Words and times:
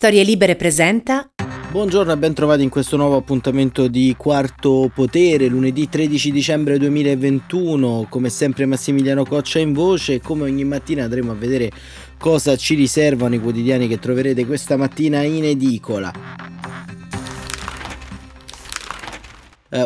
Storie 0.00 0.22
Libere 0.22 0.56
presenta. 0.56 1.30
Buongiorno 1.70 2.10
e 2.10 2.16
ben 2.16 2.32
trovati 2.32 2.62
in 2.62 2.70
questo 2.70 2.96
nuovo 2.96 3.16
appuntamento 3.16 3.86
di 3.86 4.14
Quarto 4.16 4.90
Potere, 4.94 5.46
lunedì 5.46 5.90
13 5.90 6.30
dicembre 6.30 6.78
2021. 6.78 8.06
Come 8.08 8.30
sempre 8.30 8.64
Massimiliano 8.64 9.26
Coccia 9.26 9.58
in 9.58 9.74
voce 9.74 10.22
come 10.22 10.44
ogni 10.44 10.64
mattina 10.64 11.04
andremo 11.04 11.32
a 11.32 11.34
vedere 11.34 11.70
cosa 12.16 12.56
ci 12.56 12.76
riservano 12.76 13.34
i 13.34 13.40
quotidiani 13.40 13.88
che 13.88 13.98
troverete 13.98 14.46
questa 14.46 14.78
mattina 14.78 15.20
in 15.20 15.44
edicola. 15.44 16.10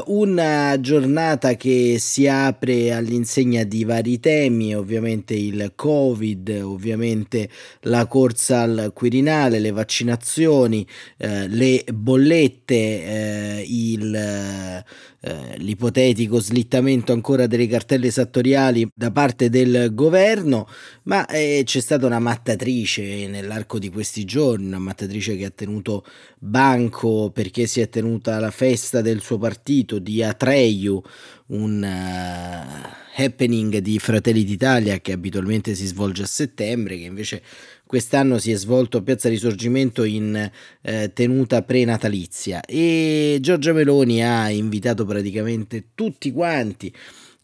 Una 0.07 0.81
giornata 0.81 1.57
che 1.57 1.97
si 1.99 2.27
apre 2.27 2.93
all'insegna 2.93 3.65
di 3.65 3.85
vari 3.85 4.19
temi, 4.19 4.75
ovviamente 4.75 5.35
il 5.35 5.73
Covid, 5.75 6.63
ovviamente 6.65 7.51
la 7.83 8.07
corsa 8.07 8.63
al 8.63 8.93
Quirinale, 8.95 9.59
le 9.59 9.73
vaccinazioni, 9.73 10.87
uh, 11.19 11.47
le 11.49 11.85
bollette, 11.93 13.59
uh, 13.59 13.65
il 13.67 14.83
eh, 15.27 15.57
l'ipotetico 15.57 16.39
slittamento 16.39 17.15
ancora 17.15 17.47
delle 17.47 17.67
cartelle 17.67 18.09
esattoriali 18.09 18.87
da 18.95 19.11
parte 19.11 19.49
del 19.49 19.95
governo, 19.95 20.69
ma 21.05 21.25
eh, 21.25 21.63
c'è 21.65 21.81
stata 21.81 22.05
una 22.05 22.19
mattatrice 22.19 23.27
nell'arco 23.27 23.79
di 23.79 23.89
questi 23.89 24.27
giorni, 24.27 24.67
una 24.67 24.79
mattatrice 24.79 25.35
che 25.35 25.47
ha 25.47 25.51
tenuto 25.51 26.05
banco 26.39 27.31
perché 27.31 27.67
si 27.67 27.81
è 27.81 27.89
tenuta 27.89 28.39
la 28.39 28.51
festa 28.51 29.01
del 29.01 29.23
suo 29.23 29.39
partito 29.39 29.74
di 29.83 30.23
Atreyu, 30.23 31.03
un 31.47 31.83
uh, 31.83 33.23
happening 33.23 33.79
di 33.79 33.99
Fratelli 33.99 34.45
d'Italia 34.45 34.99
che 34.99 35.13
abitualmente 35.13 35.75
si 35.75 35.87
svolge 35.87 36.23
a 36.23 36.27
settembre, 36.27 36.97
che 36.97 37.05
invece 37.05 37.43
quest'anno 37.87 38.39
si 38.39 38.51
è 38.51 38.57
svolto 38.57 38.99
a 38.99 39.03
Piazza 39.03 39.29
Risorgimento 39.29 40.05
in 40.05 40.51
eh, 40.83 41.13
tenuta 41.13 41.63
prenatalizia. 41.63 42.61
E 42.65 43.39
Giorgia 43.41 43.73
Meloni 43.73 44.23
ha 44.23 44.49
invitato 44.51 45.05
praticamente 45.05 45.87
tutti 45.95 46.33
quanti 46.33 46.93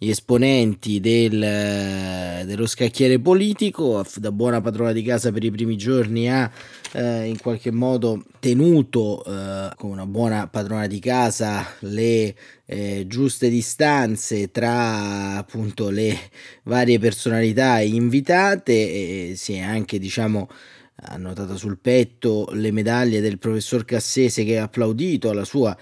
gli 0.02 0.08
esponenti 0.08 0.98
del, 0.98 1.38
dello 2.46 2.66
scacchiere 2.66 3.18
politico, 3.18 4.02
da 4.14 4.32
buona 4.32 4.62
padrona 4.62 4.92
di 4.92 5.02
casa 5.02 5.30
per 5.30 5.44
i 5.44 5.50
primi 5.50 5.76
giorni 5.76 6.30
ha 6.30 6.50
eh, 6.92 7.26
in 7.26 7.38
qualche 7.38 7.70
modo 7.70 8.24
tenuto 8.38 9.22
eh, 9.22 9.68
come 9.76 9.92
una 9.92 10.06
buona 10.06 10.48
padrona 10.48 10.86
di 10.86 11.00
casa 11.00 11.66
le 11.80 12.34
eh, 12.64 13.04
giuste 13.06 13.50
distanze 13.50 14.50
tra 14.50 15.36
appunto 15.36 15.90
le 15.90 16.18
varie 16.62 16.98
personalità 16.98 17.80
invitate 17.80 18.72
e 18.72 19.32
si 19.36 19.52
è 19.52 19.60
anche 19.60 19.98
diciamo 19.98 20.48
annotata 21.02 21.56
sul 21.56 21.78
petto 21.78 22.48
le 22.52 22.70
medaglie 22.70 23.20
del 23.20 23.38
professor 23.38 23.84
Cassese 23.84 24.44
che 24.44 24.58
ha 24.58 24.62
applaudito 24.62 25.28
alla 25.28 25.44
sua 25.44 25.76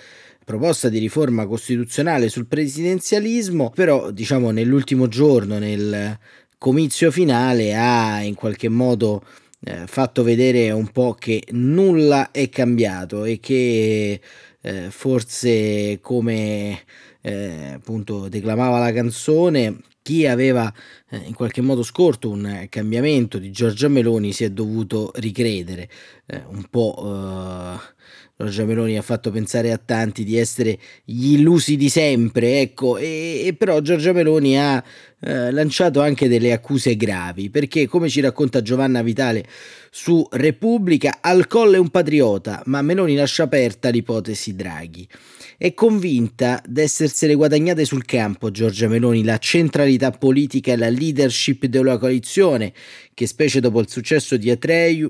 proposta 0.49 0.89
di 0.89 0.99
riforma 0.99 1.47
costituzionale 1.47 2.31
sul 2.31 2.47
presidenzialismo, 2.47 3.69
però 3.69 4.11
diciamo 4.11 4.51
nell'ultimo 4.51 5.07
giorno, 5.07 5.59
nel 5.59 6.19
comizio 6.57 7.11
finale, 7.11 7.75
ha 7.75 8.23
in 8.23 8.35
qualche 8.35 8.71
modo 8.71 9.23
eh, 9.61 9.87
fatto 9.87 10.23
vedere 10.23 10.71
un 10.71 10.89
po' 10.89 11.13
che 11.13 11.43
nulla 11.51 12.31
è 12.31 12.49
cambiato 12.49 13.25
e 13.25 13.41
che 13.41 14.19
eh, 14.63 14.91
forse 14.91 15.99
come 16.01 16.81
eh, 17.21 17.73
appunto 17.75 18.29
declamava 18.31 18.79
la 18.79 18.93
canzone 18.93 19.81
chi 20.01 20.27
aveva 20.27 20.73
eh, 21.11 21.19
in 21.27 21.35
qualche 21.35 21.61
modo 21.61 21.83
scorto 21.83 22.31
un 22.31 22.67
cambiamento 22.71 23.37
di 23.37 23.51
Giorgia 23.51 23.89
Meloni 23.89 24.33
si 24.33 24.45
è 24.45 24.51
dovuto 24.51 25.13
ricredere 25.17 25.91
eh, 26.25 26.43
un 26.49 26.65
po' 26.71 26.95
eh, 26.97 27.97
Giorgia 28.41 28.65
Meloni 28.67 28.97
ha 28.97 29.03
fatto 29.03 29.33
pensare 29.33 29.73
a 29.73 29.81
tanti 29.85 30.23
di 30.23 30.39
essere 30.39 30.79
gli 31.03 31.33
illusi 31.33 31.77
di 31.77 31.89
sempre, 31.89 32.61
ecco, 32.61 32.97
e, 32.97 33.43
e 33.45 33.55
però 33.55 33.81
Giorgia 33.81 34.13
Meloni 34.13 34.57
ha 34.57 34.81
eh, 35.19 35.51
lanciato 35.51 36.01
anche 36.01 36.29
delle 36.29 36.53
accuse 36.53 36.95
gravi, 36.95 37.51
perché 37.51 37.89
come 37.89 38.09
ci 38.09 38.21
racconta 38.21 38.63
Giovanna 38.63 39.03
Vitale 39.03 39.45
su 39.91 40.25
Repubblica, 40.31 41.19
al 41.21 41.49
colle 41.49 41.79
un 41.79 41.89
patriota, 41.89 42.63
ma 42.67 42.81
Meloni 42.81 43.17
lascia 43.17 43.43
aperta 43.43 43.89
l'ipotesi 43.89 44.55
Draghi. 44.55 45.09
È 45.57 45.75
convinta 45.75 46.63
d'essersene 46.65 47.35
guadagnate 47.35 47.85
sul 47.85 48.05
campo 48.05 48.53
Giorgia 48.53 48.87
Meloni 48.87 49.25
la 49.25 49.39
centralità 49.39 50.13
politica 50.13 50.71
e 50.71 50.77
la 50.77 50.89
leadership 50.89 51.67
della 51.67 51.99
coalizione, 51.99 52.73
che 53.15 53.27
specie 53.27 53.59
dopo 53.59 53.81
il 53.81 53.91
successo 53.91 54.37
di 54.37 54.49
Atreyu 54.49 55.09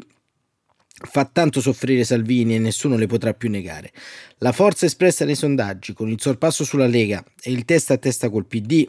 fa 1.00 1.24
tanto 1.24 1.60
soffrire 1.60 2.04
Salvini 2.04 2.56
e 2.56 2.58
nessuno 2.58 2.96
le 2.96 3.06
potrà 3.06 3.34
più 3.34 3.50
negare. 3.50 3.92
La 4.38 4.52
forza 4.52 4.86
espressa 4.86 5.24
nei 5.24 5.34
sondaggi, 5.34 5.92
con 5.92 6.08
il 6.08 6.20
sorpasso 6.20 6.64
sulla 6.64 6.86
Lega 6.86 7.24
e 7.40 7.52
il 7.52 7.64
testa 7.64 7.94
a 7.94 7.98
testa 7.98 8.28
col 8.30 8.46
PD, 8.46 8.88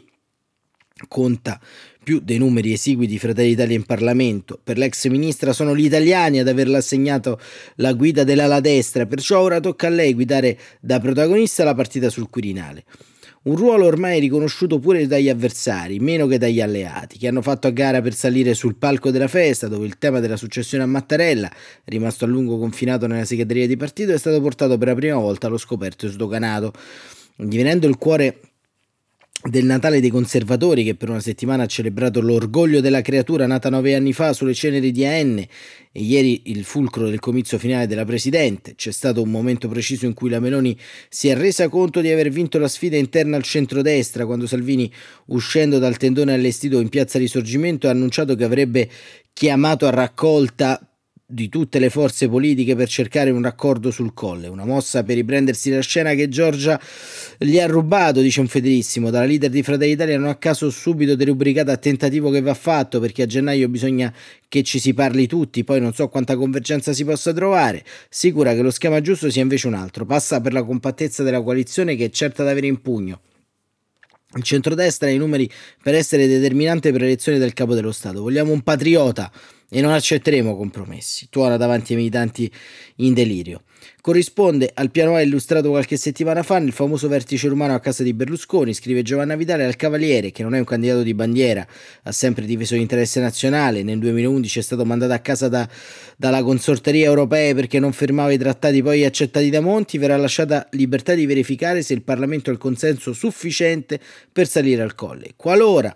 conta 1.08 1.60
più 2.02 2.20
dei 2.20 2.38
numeri 2.38 2.72
esigui 2.72 3.06
di 3.06 3.18
Fratelli 3.18 3.50
d'Italia 3.50 3.76
in 3.76 3.84
Parlamento. 3.84 4.58
Per 4.62 4.78
l'ex 4.78 5.06
ministra 5.08 5.52
sono 5.52 5.76
gli 5.76 5.84
italiani 5.84 6.40
ad 6.40 6.48
averla 6.48 6.78
assegnato 6.78 7.38
la 7.76 7.92
guida 7.92 8.24
dell'ala 8.24 8.60
destra, 8.60 9.06
perciò 9.06 9.40
ora 9.40 9.60
tocca 9.60 9.86
a 9.86 9.90
lei 9.90 10.14
guidare 10.14 10.58
da 10.80 10.98
protagonista 10.98 11.64
la 11.64 11.74
partita 11.74 12.10
sul 12.10 12.28
Quirinale. 12.28 12.84
Un 13.42 13.56
ruolo 13.56 13.86
ormai 13.86 14.20
riconosciuto 14.20 14.78
pure 14.78 15.06
dagli 15.06 15.30
avversari, 15.30 15.98
meno 15.98 16.26
che 16.26 16.36
dagli 16.36 16.60
alleati, 16.60 17.16
che 17.16 17.26
hanno 17.26 17.40
fatto 17.40 17.68
a 17.68 17.70
gara 17.70 18.02
per 18.02 18.12
salire 18.12 18.52
sul 18.52 18.76
palco 18.76 19.10
della 19.10 19.28
festa, 19.28 19.66
dove 19.66 19.86
il 19.86 19.96
tema 19.96 20.20
della 20.20 20.36
successione 20.36 20.84
a 20.84 20.86
Mattarella, 20.86 21.50
rimasto 21.84 22.26
a 22.26 22.28
lungo 22.28 22.58
confinato 22.58 23.06
nella 23.06 23.24
segreteria 23.24 23.66
di 23.66 23.78
partito, 23.78 24.12
è 24.12 24.18
stato 24.18 24.42
portato 24.42 24.76
per 24.76 24.88
la 24.88 24.94
prima 24.94 25.16
volta 25.16 25.46
allo 25.46 25.56
scoperto 25.56 26.04
e 26.04 26.10
sdoganato, 26.10 26.74
divenendo 27.36 27.86
il 27.86 27.96
cuore 27.96 28.40
del 29.42 29.64
Natale 29.64 30.00
dei 30.00 30.10
conservatori 30.10 30.84
che 30.84 30.94
per 30.94 31.08
una 31.08 31.20
settimana 31.20 31.62
ha 31.62 31.66
celebrato 31.66 32.20
l'orgoglio 32.20 32.80
della 32.80 33.00
creatura 33.00 33.46
nata 33.46 33.70
nove 33.70 33.94
anni 33.94 34.12
fa 34.12 34.34
sulle 34.34 34.52
ceneri 34.52 34.92
di 34.92 35.06
AN 35.06 35.38
e 35.38 35.48
ieri 36.00 36.42
il 36.46 36.62
fulcro 36.64 37.08
del 37.08 37.20
comizio 37.20 37.58
finale 37.58 37.86
della 37.86 38.04
Presidente. 38.04 38.74
C'è 38.74 38.92
stato 38.92 39.22
un 39.22 39.30
momento 39.30 39.66
preciso 39.66 40.04
in 40.04 40.12
cui 40.12 40.28
la 40.28 40.40
Meloni 40.40 40.76
si 41.08 41.28
è 41.28 41.34
resa 41.34 41.68
conto 41.68 42.02
di 42.02 42.10
aver 42.10 42.28
vinto 42.28 42.58
la 42.58 42.68
sfida 42.68 42.96
interna 42.96 43.36
al 43.36 43.42
centrodestra 43.42 44.26
quando 44.26 44.46
Salvini, 44.46 44.92
uscendo 45.26 45.78
dal 45.78 45.96
tendone 45.96 46.34
allestito 46.34 46.78
in 46.78 46.90
piazza 46.90 47.18
Risorgimento, 47.18 47.88
ha 47.88 47.92
annunciato 47.92 48.34
che 48.34 48.44
avrebbe 48.44 48.90
chiamato 49.32 49.86
a 49.86 49.90
raccolta 49.90 50.89
di 51.30 51.48
tutte 51.48 51.78
le 51.78 51.90
forze 51.90 52.28
politiche 52.28 52.74
per 52.74 52.88
cercare 52.88 53.30
un 53.30 53.42
raccordo 53.42 53.90
sul 53.90 54.12
colle, 54.12 54.48
una 54.48 54.64
mossa 54.64 55.02
per 55.02 55.14
riprendersi 55.14 55.70
la 55.70 55.80
scena 55.80 56.14
che 56.14 56.28
Giorgia 56.28 56.80
gli 57.38 57.58
ha 57.58 57.66
rubato, 57.66 58.20
dice 58.20 58.40
un 58.40 58.48
fedelissimo, 58.48 59.10
dalla 59.10 59.24
leader 59.24 59.48
di 59.48 59.62
Fratelli 59.62 59.92
Italia 59.92 60.18
non 60.18 60.28
a 60.28 60.36
caso 60.36 60.70
subito 60.70 61.14
derubricata 61.14 61.72
a 61.72 61.76
tentativo 61.76 62.30
che 62.30 62.40
va 62.40 62.54
fatto 62.54 63.00
perché 63.00 63.22
a 63.22 63.26
gennaio 63.26 63.68
bisogna 63.68 64.12
che 64.48 64.62
ci 64.62 64.80
si 64.80 64.92
parli 64.92 65.26
tutti, 65.26 65.62
poi 65.62 65.80
non 65.80 65.94
so 65.94 66.08
quanta 66.08 66.36
convergenza 66.36 66.92
si 66.92 67.04
possa 67.04 67.32
trovare, 67.32 67.84
sicura 68.08 68.52
che 68.52 68.62
lo 68.62 68.70
schema 68.70 69.00
giusto 69.00 69.30
sia 69.30 69.42
invece 69.42 69.68
un 69.68 69.74
altro, 69.74 70.04
passa 70.04 70.40
per 70.40 70.52
la 70.52 70.64
compattezza 70.64 71.22
della 71.22 71.40
coalizione 71.40 71.94
che 71.94 72.06
è 72.06 72.10
certa 72.10 72.42
di 72.42 72.50
avere 72.50 72.66
in 72.66 72.80
pugno. 72.82 73.20
Il 74.36 74.44
centrodestra 74.44 75.08
ha 75.08 75.10
i 75.10 75.16
numeri 75.16 75.50
per 75.82 75.94
essere 75.94 76.28
determinante 76.28 76.92
per 76.92 77.00
l'elezione 77.00 77.38
del 77.38 77.52
capo 77.52 77.74
dello 77.74 77.90
Stato. 77.90 78.22
Vogliamo 78.22 78.52
un 78.52 78.60
patriota 78.62 79.30
e 79.70 79.80
non 79.80 79.92
accetteremo 79.92 80.56
compromessi. 80.56 81.28
Tuona 81.30 81.56
davanti 81.56 81.92
ai 81.92 81.98
militanti 81.98 82.50
in 82.96 83.14
delirio. 83.14 83.62
Corrisponde 84.02 84.70
al 84.74 84.90
piano 84.90 85.14
A 85.14 85.22
illustrato 85.22 85.68
qualche 85.68 85.96
settimana 85.96 86.42
fa 86.42 86.58
nel 86.58 86.72
famoso 86.72 87.06
vertice 87.06 87.48
romano 87.48 87.74
a 87.74 87.80
casa 87.80 88.02
di 88.02 88.12
Berlusconi, 88.12 88.74
scrive 88.74 89.02
Giovanna 89.02 89.36
Vitale 89.36 89.64
al 89.64 89.76
Cavaliere, 89.76 90.32
che 90.32 90.42
non 90.42 90.54
è 90.54 90.58
un 90.58 90.64
candidato 90.64 91.02
di 91.02 91.14
bandiera, 91.14 91.66
ha 92.02 92.12
sempre 92.12 92.46
difeso 92.46 92.74
l'interesse 92.74 93.20
nazionale, 93.20 93.82
nel 93.82 93.98
2011 93.98 94.58
è 94.58 94.62
stato 94.62 94.84
mandato 94.84 95.12
a 95.12 95.18
casa 95.18 95.48
da, 95.48 95.68
dalla 96.16 96.42
consorteria 96.42 97.06
europea 97.06 97.54
perché 97.54 97.78
non 97.78 97.92
firmava 97.92 98.32
i 98.32 98.38
trattati 98.38 98.82
poi 98.82 99.04
accettati 99.04 99.50
da 99.50 99.60
Monti, 99.60 99.98
verrà 99.98 100.16
lasciata 100.16 100.66
libertà 100.72 101.14
di 101.14 101.26
verificare 101.26 101.82
se 101.82 101.94
il 101.94 102.02
Parlamento 102.02 102.50
ha 102.50 102.52
il 102.54 102.58
consenso 102.58 103.12
sufficiente 103.12 104.00
per 104.32 104.46
salire 104.46 104.82
al 104.82 104.94
colle. 104.94 105.32
Qualora 105.36 105.94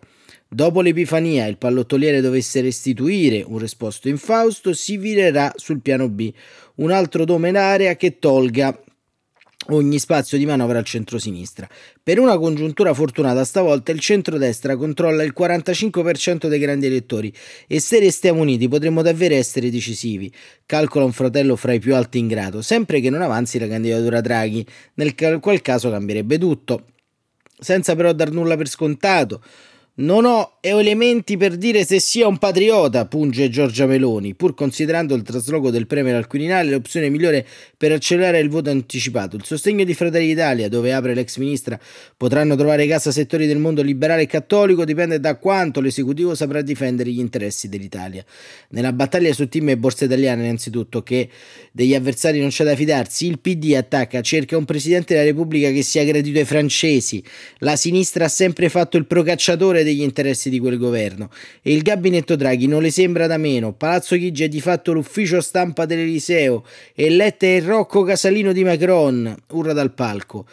Dopo 0.55 0.83
l'Epifania 0.83 1.47
il 1.47 1.59
pallottoliere 1.59 2.21
dovesse 2.21 2.61
restituire 2.61 3.43
un 3.45 3.59
risposto 3.59 4.09
infausto, 4.09 4.73
si 4.73 4.97
virerà 4.97 5.53
sul 5.57 5.81
piano 5.81 6.09
B, 6.09 6.33
un 6.77 6.93
altro 6.93 7.25
nome 7.25 7.49
in 7.49 7.57
area 7.57 7.97
che 7.97 8.21
tolga 8.21 8.81
ogni 9.71 9.99
spazio 9.99 10.39
di 10.39 10.47
manovra 10.47 10.79
al 10.79 10.85
centro-sinistra. 10.85 11.69
Per 12.01 12.21
una 12.21 12.39
congiuntura 12.39 12.95
fortunata 12.95 13.45
stavolta 13.45 13.91
il 13.91 13.99
centro-destra 13.99 14.77
controlla 14.77 15.25
il 15.25 15.35
45% 15.37 16.47
dei 16.47 16.61
grandi 16.61 16.87
elettori 16.87 17.35
e 17.67 17.81
se 17.81 17.99
restiamo 17.99 18.43
uniti 18.43 18.69
potremmo 18.69 19.03
davvero 19.03 19.35
essere 19.35 19.73
decisivi, 19.73 20.33
calcola 20.67 21.05
un 21.05 21.13
fratello 21.13 21.57
fra 21.57 21.73
i 21.73 21.81
più 21.81 21.97
alti 21.97 22.19
in 22.19 22.29
grado, 22.29 22.63
sempre 22.63 23.01
che 23.01 23.11
non 23.11 23.23
avanzi 23.23 23.59
la 23.59 23.67
candidatura 23.67 24.21
Draghi, 24.21 24.65
nel 24.95 25.17
qual 25.17 25.61
caso 25.63 25.91
cambierebbe 25.91 26.39
tutto. 26.39 26.85
Senza 27.59 27.97
però 27.97 28.13
dar 28.13 28.31
nulla 28.31 28.57
per 28.57 28.69
scontato, 28.69 29.43
Non 29.97 30.25
ho 30.25 30.57
elementi 30.61 31.37
per 31.37 31.57
dire 31.57 31.85
se 31.85 32.01
sia 32.01 32.27
un 32.27 32.39
patriota, 32.39 33.07
punge 33.07 33.49
Giorgia 33.49 33.87
Meloni, 33.87 34.35
pur 34.35 34.53
considerando 34.53 35.15
il 35.15 35.23
trasloco 35.23 35.71
del 35.71 35.87
Premier 35.87 36.17
al 36.17 36.27
Quirinale 36.27 36.71
l'opzione 36.71 37.11
migliore 37.11 37.47
per 37.77 37.93
accelerare 37.93 38.41
il 38.41 38.49
voto 38.49 38.71
anticipato. 38.71 39.37
Il 39.37 39.45
sostegno 39.45 39.85
di 39.85 39.95
Fratelli 39.95 40.27
d'Italia, 40.27 40.69
dove 40.69 40.93
apre 40.93 41.15
l'ex 41.15 41.37
ministra, 41.37 41.79
potranno 42.17 42.57
trovare 42.57 42.89
casa 42.89 43.13
settori 43.13 43.47
del 43.47 43.59
mondo 43.59 43.83
liberale 43.83 44.23
e 44.23 44.27
cattolico, 44.27 44.85
dipende 44.85 45.21
da 45.21 45.37
quanto 45.37 45.81
l'esecutivo 45.81 46.35
saprà 46.35 46.61
difendere 46.61 47.11
gli 47.11 47.21
interessi 47.21 47.69
dell'Italia. 47.69 48.25
Nella 48.71 48.93
battaglia 48.93 49.33
su 49.33 49.47
team 49.47 49.69
e 49.69 49.77
borsa 49.77 50.07
italiana, 50.07 50.43
innanzitutto, 50.43 51.05
che 51.05 51.29
degli 51.71 51.95
avversari 51.95 52.41
non 52.41 52.49
c'è 52.49 52.65
da 52.65 52.75
fidarsi, 52.75 53.27
il 53.27 53.39
PD 53.39 53.75
attacca, 53.75 54.23
cerca 54.23 54.57
un 54.57 54.65
presidente 54.65 55.15
della 55.15 55.27
Repubblica 55.27 55.71
che 55.71 55.83
sia 55.83 56.03
gradito 56.03 56.41
ai 56.41 56.45
francesi. 56.45 57.23
La 57.59 57.77
sinistra 57.77 58.25
ha 58.25 58.29
sempre 58.29 58.69
fatto 58.69 58.97
il 58.97 59.07
procacciatore 59.07 59.83
degli 59.85 60.03
interessi 60.03 60.51
di 60.51 60.59
quel 60.59 60.79
governo 60.79 61.31
e 61.63 61.73
il 61.73 61.83
gabinetto 61.83 62.35
Draghi 62.35 62.67
non 62.67 62.83
le 62.83 62.91
sembra 62.91 63.27
da 63.27 63.37
meno. 63.37 63.73
Palazzo 63.73 64.17
Chigi 64.17 64.45
è 64.45 64.49
di 64.49 64.61
fatto 64.61 64.93
l'ufficio 64.93 65.41
stampa 65.41 65.85
dell'Eliseo 65.85 66.65
e 66.95 67.11
Letta 67.11 67.47
è 67.47 67.57
il 67.57 67.63
Rocco 67.63 68.03
Casalino 68.03 68.53
di 68.53 68.65
Macron, 68.65 69.35
urla 69.51 69.73
dal 69.73 69.93
palco. 69.93 70.47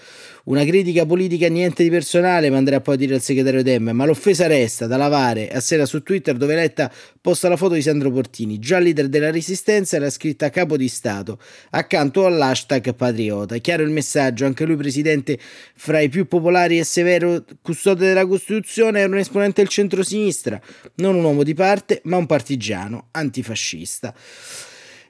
Una 0.43 0.65
critica 0.65 1.05
politica 1.05 1.47
niente 1.49 1.83
di 1.83 1.91
personale, 1.91 2.49
ma 2.49 2.57
andrà 2.57 2.81
poi 2.81 2.95
a 2.95 2.97
dire 2.97 3.13
al 3.13 3.21
segretario 3.21 3.61
Dem, 3.61 3.91
ma 3.91 4.05
l'offesa 4.05 4.47
resta 4.47 4.87
da 4.87 4.97
lavare. 4.97 5.49
A 5.49 5.59
sera 5.59 5.85
su 5.85 6.01
Twitter 6.01 6.35
dove 6.35 6.55
Letta 6.55 6.91
posta 7.21 7.47
la 7.47 7.57
foto 7.57 7.75
di 7.75 7.83
Sandro 7.83 8.09
Portini, 8.11 8.57
già 8.57 8.79
leader 8.79 9.07
della 9.07 9.29
resistenza 9.29 9.97
e 9.97 9.99
la 9.99 10.09
scritta 10.09 10.49
capo 10.49 10.77
di 10.77 10.87
Stato, 10.87 11.39
accanto 11.69 12.25
all'hashtag 12.25 12.95
patriota. 12.95 13.57
Chiaro 13.57 13.83
il 13.83 13.91
messaggio, 13.91 14.45
anche 14.45 14.65
lui 14.65 14.77
presidente 14.77 15.37
fra 15.75 15.99
i 15.99 16.09
più 16.09 16.27
popolari 16.27 16.79
e 16.79 16.83
severo 16.85 17.45
custode 17.61 18.07
della 18.07 18.25
Costituzione, 18.25 19.01
era 19.01 19.09
un 19.09 19.19
esponente 19.19 19.61
del 19.61 19.69
centro-sinistra, 19.69 20.59
non 20.95 21.15
un 21.15 21.23
uomo 21.23 21.43
di 21.43 21.53
parte, 21.53 22.01
ma 22.05 22.17
un 22.17 22.25
partigiano 22.25 23.09
antifascista. 23.11 24.11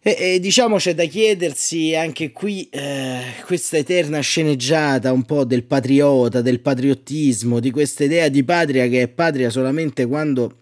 E, 0.03 0.15
e, 0.17 0.39
diciamo 0.39 0.77
c'è 0.77 0.95
da 0.95 1.05
chiedersi 1.05 1.93
anche 1.93 2.31
qui 2.31 2.67
eh, 2.71 3.21
questa 3.45 3.77
eterna 3.77 4.19
sceneggiata 4.19 5.11
un 5.11 5.23
po' 5.25 5.45
del 5.45 5.63
patriota, 5.63 6.41
del 6.41 6.59
patriottismo, 6.59 7.59
di 7.59 7.69
questa 7.69 8.03
idea 8.05 8.27
di 8.27 8.43
patria 8.43 8.87
che 8.87 9.03
è 9.03 9.07
patria 9.07 9.51
solamente 9.51 10.07
quando 10.07 10.55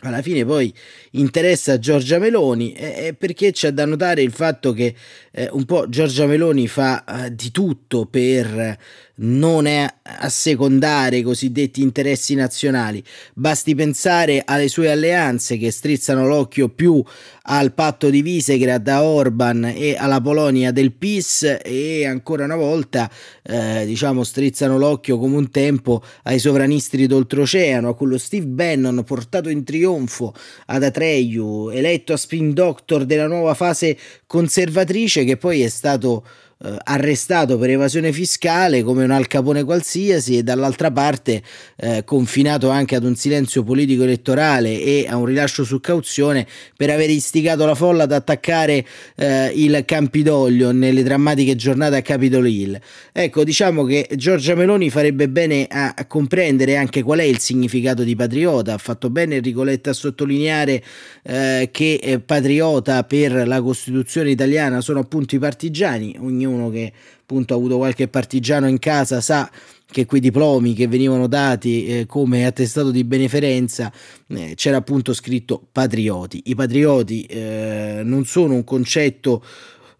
alla 0.00 0.20
fine 0.20 0.44
poi 0.44 0.72
interessa 1.12 1.78
Giorgia 1.78 2.18
Meloni 2.18 2.74
eh, 2.74 3.14
perché 3.18 3.52
c'è 3.52 3.70
da 3.70 3.86
notare 3.86 4.20
il 4.20 4.32
fatto 4.32 4.74
che 4.74 4.94
eh, 5.32 5.48
un 5.52 5.64
po' 5.64 5.88
Giorgia 5.88 6.26
Meloni 6.26 6.68
fa 6.68 7.04
eh, 7.04 7.34
di 7.34 7.50
tutto 7.50 8.04
per 8.04 8.78
non 9.20 9.66
assecondare 10.02 11.18
i 11.18 11.22
cosiddetti 11.22 11.82
interessi 11.82 12.34
nazionali. 12.34 13.02
Basti 13.34 13.74
pensare 13.74 14.42
alle 14.44 14.68
sue 14.68 14.90
alleanze 14.90 15.56
che 15.56 15.70
strizzano 15.70 16.26
l'occhio 16.26 16.68
più 16.68 17.02
al 17.50 17.72
patto 17.72 18.10
di 18.10 18.22
Visegrad 18.22 18.82
da 18.82 19.02
Orban 19.02 19.64
e 19.64 19.96
alla 19.96 20.20
Polonia 20.20 20.70
del 20.70 20.92
PIS 20.92 21.58
e 21.62 22.06
ancora 22.06 22.44
una 22.44 22.56
volta 22.56 23.10
eh, 23.42 23.84
diciamo 23.86 24.22
strizzano 24.22 24.76
l'occhio 24.78 25.18
come 25.18 25.36
un 25.36 25.50
tempo 25.50 26.02
ai 26.24 26.38
sovranisti 26.38 27.06
d'oltreoceano, 27.06 27.88
a 27.88 27.94
quello 27.94 28.18
Steve 28.18 28.46
Bannon 28.46 29.02
portato 29.04 29.48
in 29.48 29.64
trionfo 29.64 30.34
ad 30.66 30.82
Atreyu, 30.82 31.70
eletto 31.70 32.12
a 32.12 32.16
spin 32.16 32.52
doctor 32.52 33.04
della 33.04 33.26
nuova 33.26 33.54
fase 33.54 33.96
conservatrice 34.26 35.24
che 35.24 35.36
poi 35.36 35.62
è 35.62 35.68
stato 35.68 36.24
eh, 36.60 36.76
arrestato 36.84 37.56
per 37.56 37.70
evasione 37.70 38.12
fiscale 38.12 38.82
come 38.82 39.04
un 39.04 39.12
Al 39.12 39.28
Capone 39.28 39.62
qualsiasi 39.62 40.38
e 40.38 40.42
dall'altra 40.42 40.90
parte 40.90 41.40
eh, 41.76 42.02
confinato 42.04 42.68
anche 42.68 42.96
ad 42.96 43.04
un 43.04 43.14
silenzio 43.14 43.62
politico 43.62 44.02
elettorale 44.02 44.82
e 44.82 45.06
a 45.08 45.16
un 45.16 45.24
rilascio 45.24 45.62
su 45.62 45.78
cauzione 45.78 46.44
per 46.76 46.90
aver 46.90 47.10
istigato 47.10 47.64
la 47.64 47.76
folla 47.76 48.02
ad 48.02 48.12
attaccare 48.12 48.84
eh, 49.14 49.52
il 49.54 49.84
Campidoglio 49.84 50.72
nelle 50.72 51.04
drammatiche 51.04 51.54
giornate 51.54 51.94
a 51.94 52.02
Capitol 52.02 52.48
Hill. 52.48 52.76
Ecco, 53.12 53.44
diciamo 53.44 53.84
che 53.84 54.08
Giorgia 54.16 54.56
Meloni 54.56 54.90
farebbe 54.90 55.28
bene 55.28 55.68
a, 55.70 55.94
a 55.96 56.06
comprendere 56.06 56.76
anche 56.76 57.04
qual 57.04 57.20
è 57.20 57.24
il 57.24 57.38
significato 57.38 58.02
di 58.02 58.16
patriota. 58.16 58.74
Ha 58.74 58.78
fatto 58.78 59.10
bene 59.10 59.36
Enrico 59.36 59.62
Letta 59.62 59.90
a 59.90 59.94
sottolineare 59.94 60.82
eh, 61.22 61.68
che 61.70 62.00
eh, 62.02 62.18
patriota 62.18 63.04
per 63.04 63.46
la 63.46 63.62
Costituzione 63.62 64.30
italiana 64.30 64.80
sono 64.80 64.98
appunto 64.98 65.36
i 65.36 65.38
partigiani, 65.38 66.16
ognuno 66.18 66.47
ognuno 66.48 66.70
che 66.70 66.92
appunto 67.20 67.54
ha 67.54 67.56
avuto 67.56 67.76
qualche 67.76 68.08
partigiano 68.08 68.68
in 68.68 68.78
casa 68.78 69.20
sa 69.20 69.50
che 69.90 70.04
quei 70.04 70.20
diplomi 70.20 70.74
che 70.74 70.86
venivano 70.86 71.26
dati 71.26 71.86
eh, 71.86 72.06
come 72.06 72.44
attestato 72.44 72.90
di 72.90 73.04
beneferenza 73.04 73.90
eh, 74.28 74.52
c'era 74.54 74.76
appunto 74.76 75.14
scritto 75.14 75.66
patrioti. 75.72 76.42
I 76.46 76.54
patrioti 76.54 77.22
eh, 77.24 78.02
non 78.04 78.24
sono 78.24 78.54
un 78.54 78.64
concetto 78.64 79.44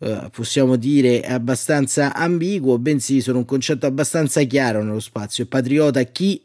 Uh, 0.01 0.31
possiamo 0.31 0.77
dire 0.77 1.23
abbastanza 1.23 2.15
ambiguo, 2.15 2.79
bensì 2.79 3.21
sono 3.21 3.39
un 3.39 3.45
concetto 3.45 3.85
abbastanza 3.85 4.41
chiaro 4.45 4.85
nello 4.85 5.01
spazio. 5.01 5.47
Patriota 5.47 6.01
chi 6.05 6.41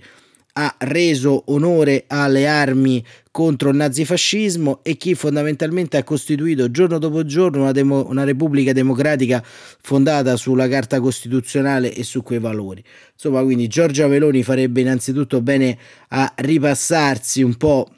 ha 0.53 0.75
reso 0.79 1.43
onore 1.47 2.05
alle 2.07 2.47
armi 2.47 3.03
contro 3.31 3.69
il 3.69 3.75
nazifascismo 3.75 4.81
e 4.83 4.95
chi 4.97 5.15
fondamentalmente 5.15 5.97
ha 5.97 6.03
costituito 6.03 6.69
giorno 6.69 6.99
dopo 6.99 7.25
giorno 7.25 7.61
una, 7.61 7.71
demo, 7.71 8.07
una 8.07 8.23
repubblica 8.23 8.71
democratica 8.73 9.43
fondata 9.43 10.35
sulla 10.35 10.67
Carta 10.67 10.99
Costituzionale 10.99 11.93
e 11.93 12.03
su 12.03 12.21
quei 12.21 12.39
valori. 12.39 12.83
Insomma, 13.13 13.41
quindi 13.41 13.67
Giorgia 13.67 14.07
Meloni 14.07 14.43
farebbe 14.43 14.81
innanzitutto 14.81 15.41
bene 15.41 15.77
a 16.09 16.31
ripassarsi 16.35 17.41
un 17.41 17.55
po' 17.55 17.89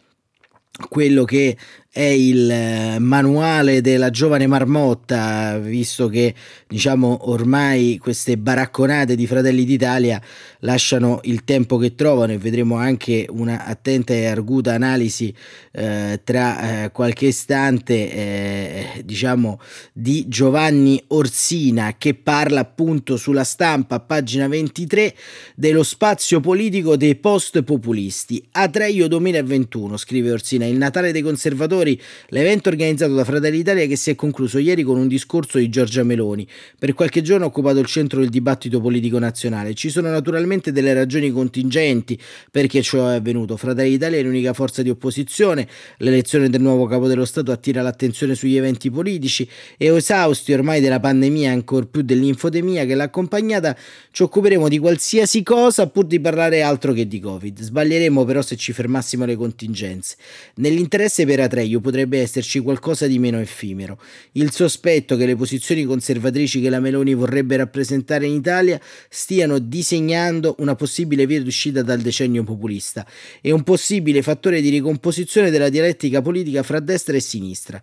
quello 0.90 1.24
che 1.26 1.58
è 1.96 2.02
il 2.02 2.52
eh, 2.52 3.00
manuale 3.00 3.80
della 3.80 4.10
giovane 4.10 4.48
marmotta, 4.48 5.58
visto 5.60 6.10
che 6.10 6.36
diciamo 6.68 7.30
ormai 7.30 7.98
queste 8.02 8.38
baracconate 8.38 9.16
di 9.16 9.26
Fratelli 9.26 9.64
d'Italia 9.64 10.22
lasciano 10.60 11.22
il 11.24 11.46
tempo 11.46 11.78
che 11.78 11.96
trovano 11.96 12.34
e 12.34 12.38
vedremo 12.38 12.76
anche 12.76 13.26
una 13.30 13.64
attenta 13.64 14.14
e 14.14 14.26
arguta 14.26 14.74
analisi 14.74 15.34
eh, 15.72 16.20
tra 16.22 16.84
eh, 16.84 16.92
qualche 16.92 17.28
istante 17.28 17.94
eh, 17.94 19.02
diciamo 19.06 19.62
di 19.94 20.28
Giovanni 20.28 21.02
Orsina 21.08 21.96
che 21.98 22.14
parla 22.14 22.60
appunto 22.60 23.16
sulla 23.16 23.46
stampa 23.46 24.02
pagina 24.02 24.50
23 24.50 25.16
dello 25.56 25.84
spazio 25.84 26.42
politico 26.42 26.98
dei 26.98 27.16
post 27.16 27.64
populisti. 27.64 28.46
Atreio 28.52 29.08
2021 29.08 29.96
scrive 29.96 30.32
Orsina, 30.32 30.66
il 30.66 30.76
Natale 30.76 31.14
dei 31.14 31.22
conservatori 31.22 31.84
ascoltatori 31.86 32.02
l'evento 32.30 32.70
organizzato 32.70 33.14
da 33.14 33.24
Fratelli 33.24 33.60
Italia 33.60 33.86
che 33.86 33.96
si 33.96 34.10
è 34.10 34.16
concluso 34.16 34.58
ieri 34.58 34.82
con 34.84 34.98
un 34.98 35.08
discorso 35.08 35.60
di 35.60 35.70
Giorgia 35.70 36.04
Meloni. 36.04 36.48
Per 36.78 36.94
qualche 36.94 37.22
giorno 37.22 37.46
ha 37.46 37.48
occupato 37.48 37.80
il 37.80 37.86
centro 37.86 38.20
del 38.20 38.30
dibattito 38.30 38.82
politico 38.82 39.20
nazionale. 39.20 39.74
Ci 39.76 39.90
sono 39.90 40.10
naturalmente 40.10 40.72
delle 40.72 40.94
ragioni 40.94 41.30
contingenti 41.30 42.20
perché 42.50 42.82
ciò 42.82 43.10
è 43.10 43.16
avvenuto. 43.16 43.56
Fratelli 43.58 43.94
Italia 43.94 44.18
è 44.18 44.24
l'unica 44.24 44.54
forza 44.54 44.82
di 44.82 44.90
opposizione, 44.90 45.68
l'elezione 45.98 46.50
del 46.50 46.62
nuovo 46.62 46.88
capo 46.88 47.08
dello 47.08 47.26
Stato 47.26 47.52
attira 47.52 47.82
l'attenzione 47.82 48.36
sugli 48.36 48.58
eventi 48.58 48.90
politici 48.90 49.48
e 49.78 49.94
esausti 49.94 50.54
ormai 50.54 50.82
della 50.82 51.00
pandemia, 51.00 51.52
ancor 51.52 51.88
più 51.88 52.02
dell'infodemia 52.02 52.86
che 52.86 52.96
l'ha 52.96 53.04
accompagnata, 53.04 53.78
ci 54.12 54.24
occuperemo 54.24 54.68
di 54.68 54.80
qualsiasi 54.80 55.44
cosa 55.44 55.88
pur 55.88 56.06
di 56.06 56.20
parlare 56.20 56.62
altro 56.62 56.94
che 56.94 57.08
di 57.08 57.20
Covid. 57.20 57.62
Sbaglieremo 57.62 58.24
però 58.24 58.42
se 58.42 58.56
ci 58.56 58.74
fermassimo 58.74 59.24
alle 59.24 59.36
contingenze. 59.36 60.16
Nell'interesse 60.56 61.26
per 61.26 61.42
Atreio 61.42 61.75
meglio 61.76 61.80
potrebbe 61.80 62.20
esserci 62.20 62.60
qualcosa 62.60 63.08
di 63.08 63.20
meno 63.20 63.40
effimero. 63.40 64.00
Il 64.34 64.52
sospetto 64.52 65.16
che 65.18 65.26
le 65.26 65.36
posizioni 65.36 65.84
conservatrici 65.84 66.62
che 66.62 66.70
la 66.70 66.80
Meloni 66.80 67.14
vorrebbe 67.14 67.58
rappresentare 67.58 68.26
in 68.26 68.34
Italia 68.34 68.80
stiano 69.10 69.60
disegnando 69.60 70.56
una 70.60 70.76
possibile 70.76 71.26
via 71.26 71.42
d'uscita 71.42 71.82
dal 71.82 72.00
decennio 72.00 72.44
populista 72.44 73.06
e 73.42 73.52
un 73.52 73.64
possibile 73.64 74.22
fattore 74.22 74.62
di 74.62 74.70
ricomposizione 74.70 75.50
della 75.50 75.70
dialettica 75.70 76.22
politica 76.22 76.64
fra 76.64 76.80
destra 76.80 77.16
e 77.16 77.22
sinistra. 77.22 77.82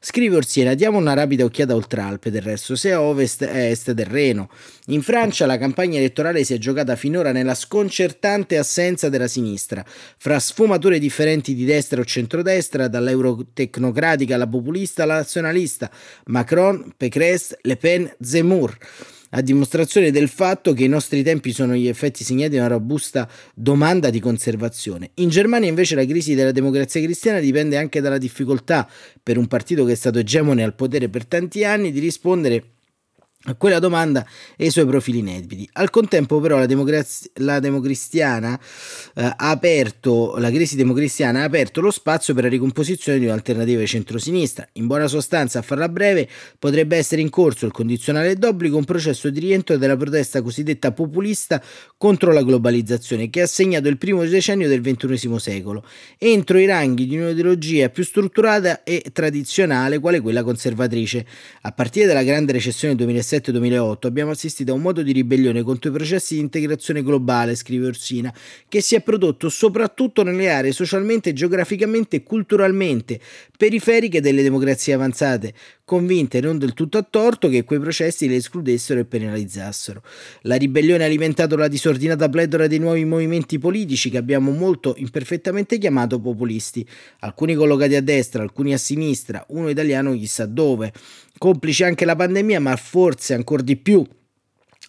Scrive 0.00 0.36
Orsiena, 0.36 0.74
diamo 0.74 0.98
una 0.98 1.14
rapida 1.14 1.44
occhiata 1.44 1.74
oltre 1.74 2.00
Alpe 2.00 2.30
del 2.30 2.42
resto, 2.42 2.76
se 2.76 2.92
a 2.92 3.00
ovest 3.00 3.44
è 3.44 3.70
est 3.70 3.92
del 3.92 4.06
Reno. 4.06 4.50
In 4.86 5.02
Francia 5.02 5.46
la 5.46 5.58
campagna 5.58 5.98
elettorale 5.98 6.44
si 6.44 6.54
è 6.54 6.58
giocata 6.58 6.96
finora 6.96 7.32
nella 7.32 7.54
sconcertante 7.54 8.58
assenza 8.58 9.08
della 9.08 9.28
sinistra, 9.28 9.84
fra 10.16 10.38
sfumature 10.38 10.98
differenti 10.98 11.54
di 11.54 11.64
destra 11.64 12.00
o 12.00 12.04
centrodestra, 12.04 12.88
dall'euro 12.88 13.31
tecnocratica 13.52 14.34
alla 14.34 14.48
populista 14.48 15.02
alla 15.02 15.16
nazionalista, 15.16 15.90
Macron, 16.26 16.92
Pécresse, 16.96 17.58
Le 17.62 17.76
Pen, 17.76 18.12
Zemmour 18.20 18.78
a 19.34 19.40
dimostrazione 19.40 20.10
del 20.10 20.28
fatto 20.28 20.72
che 20.72 20.84
i 20.84 20.88
nostri 20.88 21.22
tempi 21.22 21.52
sono 21.52 21.74
gli 21.74 21.88
effetti 21.88 22.24
segnati 22.24 22.50
di 22.50 22.56
una 22.56 22.66
robusta 22.66 23.28
domanda 23.54 24.10
di 24.10 24.20
conservazione. 24.20 25.10
In 25.14 25.30
Germania 25.30 25.68
invece 25.68 25.94
la 25.94 26.04
crisi 26.04 26.34
della 26.34 26.52
democrazia 26.52 27.00
cristiana 27.02 27.40
dipende 27.40 27.76
anche 27.76 28.00
dalla 28.00 28.18
difficoltà 28.18 28.88
per 29.22 29.38
un 29.38 29.46
partito 29.46 29.84
che 29.84 29.92
è 29.92 29.96
stato 29.96 30.18
egemone 30.18 30.62
al 30.62 30.74
potere 30.74 31.08
per 31.08 31.24
tanti 31.26 31.64
anni 31.64 31.92
di 31.92 32.00
rispondere 32.00 32.64
a 33.44 33.54
quella 33.56 33.80
domanda 33.80 34.24
e 34.56 34.66
i 34.66 34.70
suoi 34.70 34.86
profili 34.86 35.18
inediti. 35.18 35.68
Al 35.72 35.90
contempo, 35.90 36.38
però, 36.40 36.58
la, 36.58 36.66
democrazia, 36.66 37.28
la 37.36 37.58
democristiana 37.58 38.58
eh, 39.14 39.22
ha 39.24 39.50
aperto, 39.50 40.36
la 40.38 40.50
crisi 40.50 40.76
democristiana 40.76 41.40
ha 41.40 41.44
aperto 41.44 41.80
lo 41.80 41.90
spazio 41.90 42.34
per 42.34 42.44
la 42.44 42.48
ricomposizione 42.48 43.18
di 43.18 43.24
un'alternativa 43.24 43.80
di 43.80 43.86
centrosinistra. 43.86 44.68
In 44.74 44.86
buona 44.86 45.08
sostanza, 45.08 45.58
a 45.58 45.62
farla 45.62 45.88
breve, 45.88 46.28
potrebbe 46.58 46.96
essere 46.96 47.20
in 47.20 47.30
corso 47.30 47.66
il 47.66 47.72
condizionale 47.72 48.36
d'obbligo, 48.36 48.76
un 48.76 48.84
processo 48.84 49.28
di 49.28 49.40
rientro 49.40 49.76
della 49.76 49.96
protesta 49.96 50.40
cosiddetta 50.40 50.92
populista 50.92 51.60
contro 51.96 52.32
la 52.32 52.42
globalizzazione, 52.42 53.28
che 53.28 53.42
ha 53.42 53.46
segnato 53.46 53.88
il 53.88 53.98
primo 53.98 54.24
decennio 54.24 54.68
del 54.68 54.80
XXI 54.80 55.38
secolo, 55.38 55.84
entro 56.18 56.58
i 56.58 56.66
ranghi 56.66 57.06
di 57.06 57.18
un'ideologia 57.18 57.88
più 57.88 58.04
strutturata 58.04 58.84
e 58.84 59.02
tradizionale, 59.12 59.98
quale 59.98 60.20
quella 60.20 60.44
conservatrice. 60.44 61.26
A 61.62 61.72
partire 61.72 62.06
dalla 62.06 62.22
grande 62.22 62.52
recessione 62.52 62.94
2007, 62.94 63.31
2007-2008 63.40 64.06
abbiamo 64.06 64.32
assistito 64.32 64.72
a 64.72 64.74
un 64.74 64.82
modo 64.82 65.02
di 65.02 65.12
ribellione 65.12 65.62
contro 65.62 65.90
i 65.90 65.92
processi 65.92 66.34
di 66.34 66.40
integrazione 66.40 67.02
globale, 67.02 67.54
scrive 67.54 67.86
Orsina, 67.86 68.32
che 68.68 68.80
si 68.80 68.94
è 68.94 69.00
prodotto 69.00 69.48
soprattutto 69.48 70.22
nelle 70.22 70.50
aree 70.50 70.72
socialmente, 70.72 71.32
geograficamente 71.32 72.16
e 72.16 72.22
culturalmente 72.22 73.20
periferiche 73.56 74.20
delle 74.20 74.42
democrazie 74.42 74.92
avanzate, 74.92 75.54
convinte 75.84 76.40
non 76.40 76.58
del 76.58 76.74
tutto 76.74 76.98
a 76.98 77.06
torto 77.08 77.48
che 77.48 77.64
quei 77.64 77.78
processi 77.78 78.28
le 78.28 78.36
escludessero 78.36 79.00
e 79.00 79.04
penalizzassero. 79.04 80.02
La 80.42 80.56
ribellione 80.56 81.04
ha 81.04 81.06
alimentato 81.06 81.56
la 81.56 81.68
disordinata 81.68 82.28
pletora 82.28 82.66
dei 82.66 82.78
nuovi 82.78 83.04
movimenti 83.04 83.58
politici 83.58 84.10
che 84.10 84.16
abbiamo 84.16 84.50
molto 84.50 84.94
imperfettamente 84.96 85.78
chiamato 85.78 86.20
populisti, 86.20 86.86
alcuni 87.20 87.54
collocati 87.54 87.94
a 87.94 88.02
destra, 88.02 88.42
alcuni 88.42 88.72
a 88.72 88.78
sinistra, 88.78 89.44
uno 89.50 89.68
italiano 89.68 90.12
chissà 90.14 90.46
dove, 90.46 90.92
complice 91.38 91.84
anche 91.84 92.04
la 92.04 92.16
pandemia, 92.16 92.60
ma 92.60 92.74
forse 92.76 93.21
ancora 93.30 93.62
di 93.62 93.76
più 93.76 94.06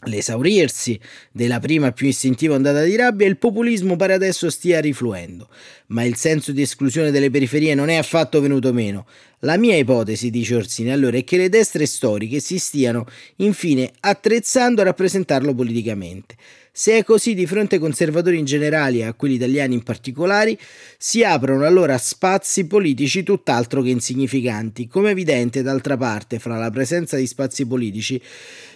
l'esaurirsi 0.06 1.00
della 1.32 1.60
prima 1.60 1.92
più 1.92 2.08
istintiva 2.08 2.56
ondata 2.56 2.84
di 2.84 2.96
rabbia, 2.96 3.28
il 3.28 3.38
populismo 3.38 3.96
pare 3.96 4.14
adesso 4.14 4.50
stia 4.50 4.80
rifluendo, 4.80 5.50
ma 5.88 6.04
il 6.04 6.16
senso 6.16 6.52
di 6.52 6.62
esclusione 6.62 7.12
delle 7.12 7.30
periferie 7.30 7.76
non 7.76 7.90
è 7.90 7.96
affatto 7.96 8.42
venuto 8.42 8.74
meno. 8.74 9.06
La 9.40 9.58
mia 9.58 9.76
ipotesi, 9.76 10.30
dice 10.30 10.56
Orsini, 10.56 10.92
allora 10.92 11.18
è 11.18 11.24
che 11.24 11.38
le 11.38 11.50
destre 11.50 11.86
storiche 11.86 12.40
si 12.40 12.58
stiano 12.58 13.06
infine 13.38 13.92
attrezzando 14.00 14.82
a 14.82 14.86
rappresentarlo 14.86 15.54
politicamente. 15.54 16.36
Se 16.76 16.98
è 16.98 17.04
così 17.04 17.36
di 17.36 17.46
fronte 17.46 17.76
ai 17.76 17.82
conservatori 17.82 18.40
in 18.40 18.46
generale 18.46 18.98
e 18.98 19.04
a 19.04 19.14
quelli 19.14 19.36
italiani 19.36 19.76
in 19.76 19.84
particolare, 19.84 20.58
si 20.98 21.24
aprono 21.24 21.68
allora 21.68 22.00
spazi 22.00 22.66
politici 22.66 23.22
tutt'altro 23.22 23.84
che 23.84 23.92
insignificanti. 23.92 24.88
Come 24.88 25.12
evidente, 25.12 25.62
d'altra 25.62 25.98
parte, 25.98 26.40
fra 26.40 26.58
la 26.58 26.72
presenza 26.72 27.16
di 27.16 27.28
spazi 27.28 27.68
politici 27.68 28.20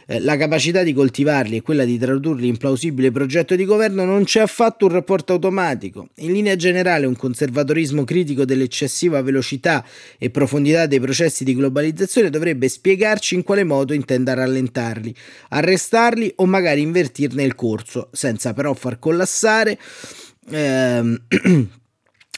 eh, 0.07 0.19
la 0.19 0.37
capacità 0.37 0.83
di 0.83 0.93
coltivarli 0.93 1.57
e 1.57 1.61
quella 1.61 1.83
di 1.83 1.97
tradurli 1.97 2.47
in 2.47 2.57
plausibile 2.57 3.11
progetto 3.11 3.55
di 3.55 3.65
governo 3.65 4.05
non 4.05 4.23
c'è 4.23 4.39
affatto 4.39 4.85
un 4.85 4.93
rapporto 4.93 5.33
automatico. 5.33 6.09
In 6.17 6.31
linea 6.31 6.55
generale 6.55 7.05
un 7.05 7.15
conservatorismo 7.15 8.03
critico 8.03 8.45
dell'eccessiva 8.45 9.21
velocità 9.21 9.85
e 10.17 10.29
profondità 10.29 10.85
dei 10.85 10.99
processi 10.99 11.43
di 11.43 11.53
globalizzazione 11.53 12.29
dovrebbe 12.29 12.69
spiegarci 12.69 13.35
in 13.35 13.43
quale 13.43 13.63
modo 13.63 13.93
intenda 13.93 14.33
rallentarli, 14.33 15.13
arrestarli 15.49 16.33
o 16.37 16.45
magari 16.45 16.81
invertirne 16.81 17.43
il 17.43 17.55
corso, 17.55 18.09
senza 18.13 18.53
però 18.53 18.73
far 18.73 18.99
collassare 18.99 19.77
ehm, 20.49 21.21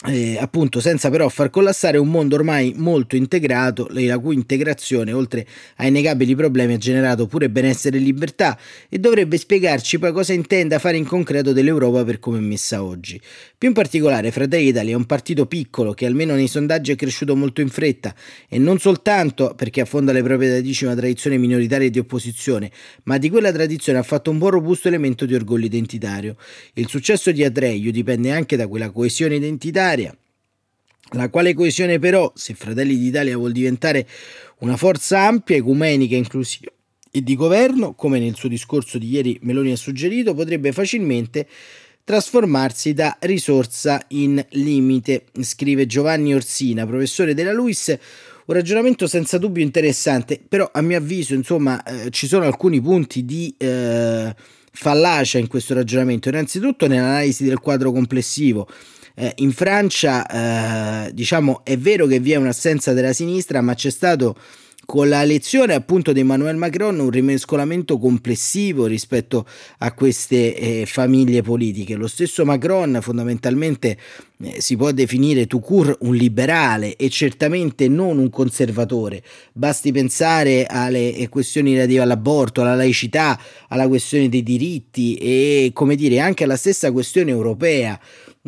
Eh, 0.07 0.37
appunto 0.39 0.79
senza 0.79 1.09
però 1.09 1.27
far 1.27 1.49
collassare 1.49 1.97
un 1.97 2.07
mondo 2.07 2.35
ormai 2.35 2.73
molto 2.77 3.17
integrato, 3.17 3.89
la 3.89 4.17
cui 4.17 4.33
integrazione 4.33 5.11
oltre 5.11 5.45
a 5.75 5.87
innegabili 5.87 6.37
problemi 6.37 6.75
ha 6.75 6.77
generato 6.77 7.27
pure 7.27 7.49
benessere 7.49 7.97
e 7.97 7.99
libertà 7.99 8.57
e 8.87 8.97
dovrebbe 8.97 9.37
spiegarci 9.37 9.99
poi 9.99 10.13
cosa 10.13 10.31
intenda 10.31 10.79
fare 10.79 10.95
in 10.95 11.05
concreto 11.05 11.51
dell'Europa 11.51 12.05
per 12.05 12.19
come 12.19 12.37
è 12.37 12.41
messa 12.41 12.81
oggi. 12.81 13.19
Più 13.57 13.67
in 13.67 13.73
particolare 13.73 14.31
Fratelli 14.31 14.67
d'Italia 14.67 14.93
è 14.93 14.95
un 14.95 15.05
partito 15.05 15.47
piccolo 15.47 15.91
che 15.91 16.05
almeno 16.05 16.33
nei 16.33 16.47
sondaggi 16.47 16.93
è 16.93 16.95
cresciuto 16.95 17.35
molto 17.35 17.59
in 17.59 17.67
fretta 17.67 18.15
e 18.47 18.57
non 18.57 18.79
soltanto 18.79 19.53
perché 19.53 19.81
affonda 19.81 20.13
le 20.13 20.23
proprie 20.23 20.49
radici 20.49 20.85
una 20.85 20.95
tradizione 20.95 21.37
minoritaria 21.37 21.89
di 21.89 21.99
opposizione, 21.99 22.71
ma 23.03 23.17
di 23.17 23.29
quella 23.29 23.51
tradizione 23.51 23.99
ha 23.99 24.03
fatto 24.03 24.31
un 24.31 24.37
buon 24.37 24.51
robusto 24.51 24.87
elemento 24.87 25.25
di 25.25 25.35
orgoglio 25.35 25.65
identitario. 25.65 26.37
Il 26.75 26.87
successo 26.87 27.33
di 27.33 27.43
Atreio 27.43 27.91
dipende 27.91 28.31
anche 28.31 28.55
da 28.55 28.65
quella 28.65 28.91
coesione 28.91 29.35
identitaria 29.35 29.87
comunitaria, 29.89 30.15
la 31.13 31.29
quale 31.29 31.53
coesione 31.53 31.99
però, 31.99 32.31
se 32.35 32.53
Fratelli 32.53 32.97
d'Italia 32.97 33.37
vuol 33.37 33.51
diventare 33.51 34.07
una 34.59 34.77
forza 34.77 35.21
ampia, 35.21 35.55
ecumenica, 35.55 36.15
inclusiva 36.15 36.71
e 37.11 37.23
di 37.23 37.35
governo, 37.35 37.93
come 37.95 38.19
nel 38.19 38.35
suo 38.35 38.49
discorso 38.49 38.99
di 38.99 39.09
ieri 39.09 39.39
Meloni 39.41 39.71
ha 39.71 39.77
suggerito, 39.77 40.35
potrebbe 40.35 40.71
facilmente 40.71 41.47
trasformarsi 42.03 42.93
da 42.93 43.17
risorsa 43.21 43.99
in 44.09 44.43
limite, 44.51 45.25
scrive 45.41 45.87
Giovanni 45.87 46.33
Orsina, 46.35 46.85
professore 46.85 47.33
della 47.33 47.53
LUIS, 47.53 47.97
un 48.45 48.55
ragionamento 48.55 49.07
senza 49.07 49.37
dubbio 49.37 49.63
interessante, 49.63 50.39
però 50.47 50.69
a 50.71 50.81
mio 50.81 50.97
avviso, 50.97 51.33
insomma, 51.33 51.81
eh, 51.83 52.09
ci 52.09 52.27
sono 52.27 52.45
alcuni 52.45 52.81
punti 52.81 53.25
di 53.25 53.53
eh, 53.57 54.35
fallacia 54.71 55.37
in 55.37 55.47
questo 55.47 55.73
ragionamento, 55.73 56.29
innanzitutto 56.29 56.87
nell'analisi 56.87 57.43
del 57.43 57.59
quadro 57.59 57.91
complessivo. 57.91 58.67
Eh, 59.21 59.33
in 59.39 59.51
Francia, 59.51 61.05
eh, 61.05 61.13
diciamo, 61.13 61.59
è 61.65 61.77
vero 61.77 62.07
che 62.07 62.21
vi 62.21 62.31
è 62.31 62.37
un'assenza 62.37 62.93
della 62.93 63.11
sinistra, 63.11 63.59
ma 63.59 63.73
c'è 63.73 63.89
stato 63.89 64.37
con 64.85 65.09
la 65.09 65.23
lezione 65.23 65.73
appunto 65.73 66.13
di 66.13 66.21
Emmanuel 66.21 66.55
Macron 66.55 66.99
un 66.99 67.09
rimescolamento 67.09 67.99
complessivo 67.99 68.85
rispetto 68.85 69.45
a 69.79 69.93
queste 69.93 70.55
eh, 70.55 70.85
famiglie 70.87 71.41
politiche. 71.41 71.95
Lo 71.95 72.07
stesso 72.07 72.45
Macron 72.45 72.97
fondamentalmente 73.01 73.97
eh, 74.41 74.61
si 74.61 74.77
può 74.77 74.91
definire 74.91 75.47
tout 75.47 75.63
court 75.63 75.97
un 76.03 76.15
liberale 76.15 76.95
e 76.95 77.09
certamente 77.09 77.89
non 77.89 78.17
un 78.17 78.29
conservatore. 78.29 79.21
Basti 79.51 79.91
pensare 79.91 80.65
alle 80.65 81.13
eh, 81.13 81.27
questioni 81.27 81.73
relative 81.73 82.01
all'aborto, 82.01 82.61
alla 82.61 82.73
laicità, 82.73 83.39
alla 83.67 83.87
questione 83.87 84.29
dei 84.29 84.43
diritti 84.43 85.15
e 85.15 85.71
come 85.73 85.95
dire 85.95 86.19
anche 86.19 86.45
alla 86.45 86.55
stessa 86.55 86.91
questione 86.91 87.31
europea 87.31 87.99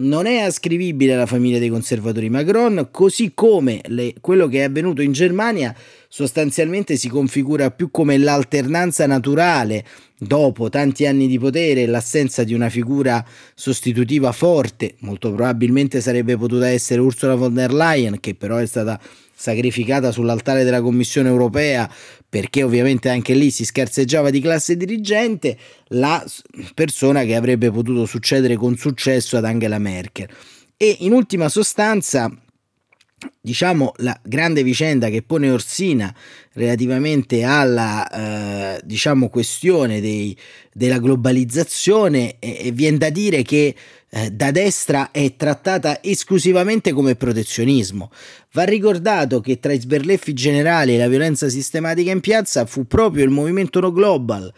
non 0.02 0.26
è 0.26 0.40
ascrivibile 0.40 1.14
alla 1.14 1.26
famiglia 1.26 1.60
dei 1.60 1.70
conservatori 1.70 2.30
Macron, 2.30 2.90
così 2.92 3.32
come 3.34 3.82
le, 3.88 4.14
quello 4.20 4.48
che 4.48 4.60
è 4.60 4.64
avvenuto 4.64 5.02
in 5.02 5.12
Germania 5.12 5.74
sostanzialmente 6.08 6.98
si 6.98 7.08
configura 7.08 7.72
più 7.72 7.90
come 7.90 8.18
l'alternanza 8.18 9.06
naturale 9.08 9.86
dopo 10.18 10.70
tanti 10.70 11.06
anni 11.06 11.28
di 11.28 11.40
potere 11.40 11.84
e 11.84 11.88
l'assenza 11.88 12.44
di 12.44 12.54
una 12.54 12.70
figura 12.70 13.26
sostitutiva 13.56 14.32
forte, 14.32 14.96
molto 15.00 15.34
probabilmente 15.34 16.02
sarebbe 16.02 16.38
potuta 16.38 16.68
essere 16.68 17.02
Ursula 17.02 17.36
von 17.36 17.54
der 17.54 17.74
Leyen, 17.74 18.20
che 18.20 18.36
però 18.36 18.58
è 18.58 18.66
stata 18.66 19.00
sacrificata 19.42 20.12
sull'altare 20.12 20.64
della 20.64 20.82
Commissione 20.82 21.28
europea 21.28 21.90
perché 22.30 22.62
ovviamente 22.62 23.10
anche 23.10 23.34
lì 23.34 23.50
si 23.50 23.66
scherzeggiava 23.66 24.30
di 24.30 24.40
classe 24.40 24.78
dirigente, 24.78 25.58
la 25.88 26.24
persona 26.76 27.24
che 27.24 27.36
avrebbe 27.36 27.72
potuto 27.72 28.06
succedere 28.06 28.56
con 28.56 28.78
successo 28.78 29.38
ad 29.38 29.46
Angela 29.46 29.80
Merkel. 29.80 30.30
E 30.78 30.98
in 31.00 31.12
ultima 31.12 31.50
sostanza 31.50 32.32
diciamo 33.40 33.94
la 33.98 34.18
grande 34.24 34.64
vicenda 34.64 35.10
che 35.10 35.22
pone 35.22 35.52
Orsina 35.52 36.14
relativamente 36.54 37.44
alla 37.44 38.10
eh, 38.76 38.82
diciamo 38.84 39.30
questione 39.30 40.02
dei, 40.02 40.36
della 40.74 41.00
globalizzazione 41.00 42.36
e, 42.40 42.58
e 42.62 42.72
viene 42.72 42.98
da 42.98 43.10
dire 43.10 43.42
che 43.44 43.76
eh, 44.10 44.30
da 44.32 44.52
destra 44.52 45.12
è 45.12 45.36
trattata 45.36 46.04
esclusivamente 46.04 46.92
come 46.92 47.16
protezionismo. 47.16 48.12
Va 48.54 48.64
ricordato 48.64 49.40
che 49.40 49.60
tra 49.60 49.72
i 49.72 49.80
sberleffi 49.80 50.34
generali 50.34 50.96
e 50.96 50.98
la 50.98 51.08
violenza 51.08 51.48
sistematica 51.48 52.12
in 52.12 52.20
piazza 52.20 52.66
fu 52.66 52.86
proprio 52.86 53.24
il 53.24 53.30
movimento 53.30 53.80
No 53.80 53.92
Global 53.92 54.54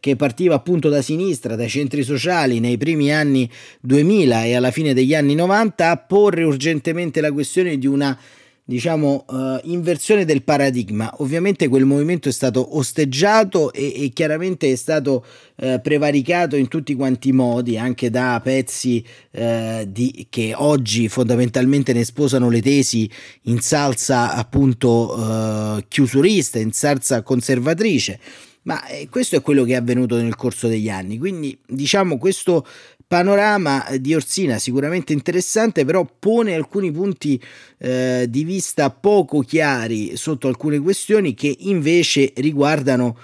che 0.00 0.16
partiva 0.16 0.54
appunto 0.54 0.88
da 0.88 1.02
sinistra, 1.02 1.56
dai 1.56 1.68
centri 1.68 2.02
sociali 2.02 2.60
nei 2.60 2.76
primi 2.76 3.12
anni 3.12 3.48
2000 3.80 4.44
e 4.44 4.54
alla 4.54 4.70
fine 4.70 4.94
degli 4.94 5.14
anni 5.14 5.34
90 5.34 5.90
a 5.90 5.96
porre 5.96 6.44
urgentemente 6.44 7.20
la 7.20 7.32
questione 7.32 7.78
di 7.78 7.86
una 7.86 8.18
diciamo 8.66 9.26
uh, 9.28 9.60
inversione 9.64 10.24
del 10.24 10.42
paradigma. 10.42 11.12
Ovviamente 11.18 11.68
quel 11.68 11.84
movimento 11.84 12.30
è 12.30 12.32
stato 12.32 12.78
osteggiato 12.78 13.72
e, 13.72 14.04
e 14.04 14.10
chiaramente 14.14 14.72
è 14.72 14.74
stato 14.74 15.24
uh, 15.56 15.80
prevaricato 15.82 16.56
in 16.56 16.68
tutti 16.68 16.94
quanti 16.94 17.28
i 17.28 17.32
modi 17.32 17.76
anche 17.76 18.08
da 18.08 18.40
pezzi 18.42 19.04
uh, 19.32 19.84
di, 19.86 20.26
che 20.30 20.54
oggi 20.56 21.08
fondamentalmente 21.08 21.92
ne 21.92 22.04
sposano 22.04 22.48
le 22.48 22.62
tesi 22.62 23.08
in 23.42 23.60
salsa 23.60 24.34
appunto 24.34 25.82
chiusurista 25.88 26.58
in 26.58 26.72
salsa 26.72 27.22
conservatrice 27.22 28.18
ma 28.64 28.86
eh, 28.86 29.08
questo 29.08 29.36
è 29.36 29.40
quello 29.40 29.64
che 29.64 29.72
è 29.72 29.76
avvenuto 29.76 30.16
nel 30.16 30.36
corso 30.36 30.68
degli 30.68 30.90
anni, 30.90 31.18
quindi 31.18 31.58
diciamo 31.66 32.18
questo 32.18 32.66
panorama 33.06 33.86
di 33.98 34.14
Orsina 34.14 34.58
sicuramente 34.58 35.12
interessante, 35.12 35.84
però 35.84 36.06
pone 36.18 36.54
alcuni 36.54 36.90
punti 36.90 37.40
eh, 37.78 38.26
di 38.28 38.44
vista 38.44 38.90
poco 38.90 39.40
chiari 39.40 40.16
sotto 40.16 40.48
alcune 40.48 40.80
questioni 40.80 41.34
che 41.34 41.54
invece 41.60 42.32
riguardano 42.36 43.16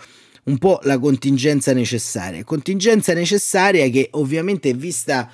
un 0.44 0.58
po' 0.58 0.80
la 0.84 0.98
contingenza 0.98 1.72
necessaria. 1.72 2.44
Contingenza 2.44 3.12
necessaria 3.14 3.88
che 3.88 4.08
ovviamente 4.12 4.70
è 4.70 4.74
vista 4.74 5.30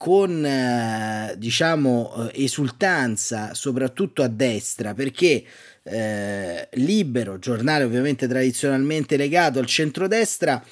con 0.00 0.46
eh, 0.46 1.34
diciamo 1.36 2.30
eh, 2.32 2.44
esultanza 2.44 3.52
soprattutto 3.52 4.22
a 4.22 4.28
destra 4.28 4.94
perché 4.94 5.44
eh, 5.82 6.68
Libero, 6.72 7.38
giornale 7.38 7.84
ovviamente 7.84 8.26
tradizionalmente 8.26 9.18
legato 9.18 9.58
al 9.58 9.66
centrodestra, 9.66 10.64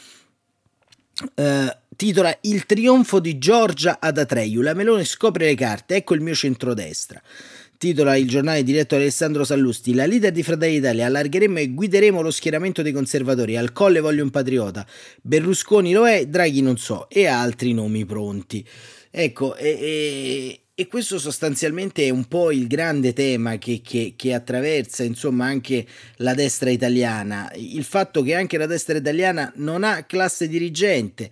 eh, 1.34 1.76
titola 1.94 2.34
Il 2.40 2.64
trionfo 2.64 3.20
di 3.20 3.36
Giorgia 3.36 3.98
ad 4.00 4.16
Atreyu. 4.16 4.62
La 4.62 4.72
Melone 4.72 5.04
scopre 5.04 5.44
le 5.44 5.54
carte, 5.54 5.96
ecco 5.96 6.14
il 6.14 6.22
mio 6.22 6.34
centrodestra. 6.34 7.20
Titola 7.76 8.16
il 8.16 8.28
giornale 8.28 8.62
diretto 8.62 8.94
da 8.94 9.02
Alessandro 9.02 9.44
Sallusti. 9.44 9.92
La 9.92 10.06
leader 10.06 10.32
di 10.32 10.42
Fratelli 10.42 10.76
d'Italia 10.76 11.04
allargheremo 11.04 11.58
e 11.58 11.74
guideremo 11.74 12.22
lo 12.22 12.30
schieramento 12.30 12.80
dei 12.80 12.92
conservatori. 12.92 13.58
Al 13.58 13.72
colle 13.72 14.00
voglio 14.00 14.22
un 14.22 14.30
patriota. 14.30 14.86
Berlusconi 15.20 15.92
lo 15.92 16.08
è, 16.08 16.24
Draghi 16.24 16.62
non 16.62 16.78
so, 16.78 17.10
e 17.10 17.26
altri 17.26 17.74
nomi 17.74 18.06
pronti. 18.06 18.66
Ecco, 19.10 19.56
e, 19.56 20.60
e, 20.74 20.86
questo 20.86 21.18
sostanzialmente 21.18 22.04
è 22.04 22.10
un 22.10 22.26
po' 22.26 22.52
il 22.52 22.66
grande 22.66 23.12
tema 23.12 23.56
che, 23.56 23.80
che, 23.82 24.14
che, 24.16 24.34
attraversa 24.34 25.02
insomma 25.02 25.46
anche 25.46 25.86
la 26.16 26.34
destra 26.34 26.70
italiana, 26.70 27.50
il 27.56 27.84
fatto 27.84 28.22
che 28.22 28.34
anche 28.34 28.58
la 28.58 28.66
destra 28.66 28.98
italiana 28.98 29.50
non 29.56 29.82
ha 29.82 30.04
classe 30.04 30.46
dirigente. 30.46 31.30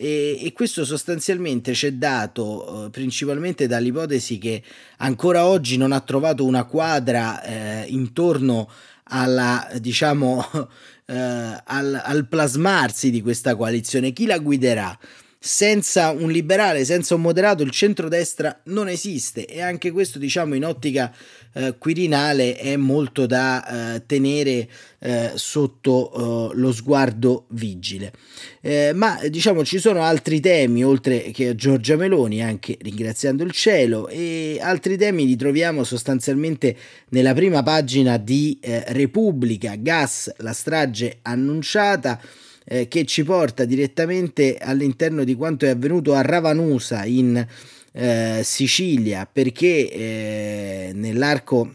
E, 0.00 0.38
e 0.40 0.52
questo 0.52 0.84
sostanzialmente 0.84 1.74
ci 1.74 1.86
è 1.86 1.92
dato 1.92 2.86
eh, 2.86 2.90
principalmente 2.90 3.66
dall'ipotesi 3.66 4.38
che 4.38 4.62
ancora 4.98 5.44
oggi 5.44 5.76
non 5.76 5.90
ha 5.90 6.00
trovato 6.00 6.44
una 6.44 6.64
quadra 6.64 7.42
eh, 7.42 7.84
intorno 7.88 8.70
alla 9.10 9.68
diciamo 9.80 10.46
eh, 11.04 11.14
al, 11.14 12.00
al 12.04 12.28
plasmarsi 12.28 13.10
di 13.10 13.20
questa 13.20 13.56
coalizione, 13.56 14.12
chi 14.12 14.26
la 14.26 14.38
guiderà? 14.38 14.96
Senza 15.40 16.10
un 16.10 16.30
liberale, 16.30 16.84
senza 16.84 17.14
un 17.14 17.20
moderato, 17.20 17.62
il 17.62 17.70
centrodestra 17.70 18.60
non 18.64 18.88
esiste. 18.88 19.46
E 19.46 19.60
anche 19.60 19.92
questo 19.92 20.18
diciamo 20.18 20.54
in 20.54 20.64
ottica 20.64 21.14
eh, 21.54 21.76
quirinale 21.78 22.56
è 22.56 22.76
molto 22.76 23.24
da 23.26 23.94
eh, 23.94 24.06
tenere 24.06 24.68
eh, 24.98 25.30
sotto 25.34 26.50
eh, 26.52 26.56
lo 26.56 26.72
sguardo 26.72 27.46
vigile. 27.50 28.12
Eh, 28.60 28.90
ma 28.94 29.20
diciamo 29.28 29.64
ci 29.64 29.78
sono 29.78 30.02
altri 30.02 30.40
temi 30.40 30.84
oltre 30.84 31.30
che 31.30 31.48
a 31.48 31.54
Giorgia 31.54 31.96
Meloni, 31.96 32.42
anche 32.42 32.76
ringraziando 32.80 33.44
il 33.44 33.52
cielo, 33.52 34.08
e 34.08 34.58
altri 34.60 34.96
temi 34.96 35.24
li 35.24 35.36
troviamo 35.36 35.84
sostanzialmente 35.84 36.76
nella 37.10 37.32
prima 37.32 37.62
pagina 37.62 38.16
di 38.16 38.58
eh, 38.60 38.82
Repubblica, 38.88 39.76
gas, 39.76 40.32
la 40.38 40.52
strage 40.52 41.18
annunciata 41.22 42.20
eh, 42.68 42.86
che 42.86 43.04
ci 43.06 43.24
porta 43.24 43.64
direttamente 43.64 44.58
all'interno 44.58 45.24
di 45.24 45.34
quanto 45.34 45.64
è 45.64 45.70
avvenuto 45.70 46.14
a 46.14 46.20
Ravanusa 46.20 47.04
in 47.04 47.44
eh, 47.92 48.40
Sicilia, 48.44 49.28
perché 49.30 49.90
eh, 49.90 50.90
nell'arco 50.94 51.72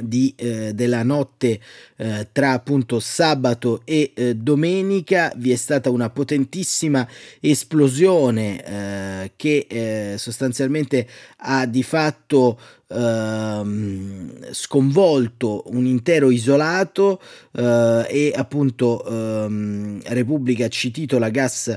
di, 0.00 0.32
eh, 0.36 0.72
della 0.72 1.02
notte 1.02 1.60
eh, 1.96 2.28
tra 2.30 2.52
appunto 2.52 3.00
sabato 3.00 3.82
e 3.84 4.12
eh, 4.14 4.36
domenica 4.36 5.32
vi 5.36 5.50
è 5.50 5.56
stata 5.56 5.90
una 5.90 6.10
potentissima 6.10 7.06
esplosione 7.40 8.64
eh, 8.64 9.32
che 9.34 9.66
eh, 9.68 10.14
sostanzialmente 10.16 11.08
ha 11.38 11.66
di 11.66 11.82
fatto 11.82 12.58
ehm, 12.90 14.52
sconvolto 14.52 15.64
un 15.66 15.86
intero 15.86 16.30
isolato 16.30 17.20
eh, 17.52 18.06
e 18.08 18.32
appunto 18.34 19.04
ehm, 19.06 20.00
Repubblica 20.06 20.68
ci 20.68 20.90
titola 20.90 21.28
gas 21.30 21.74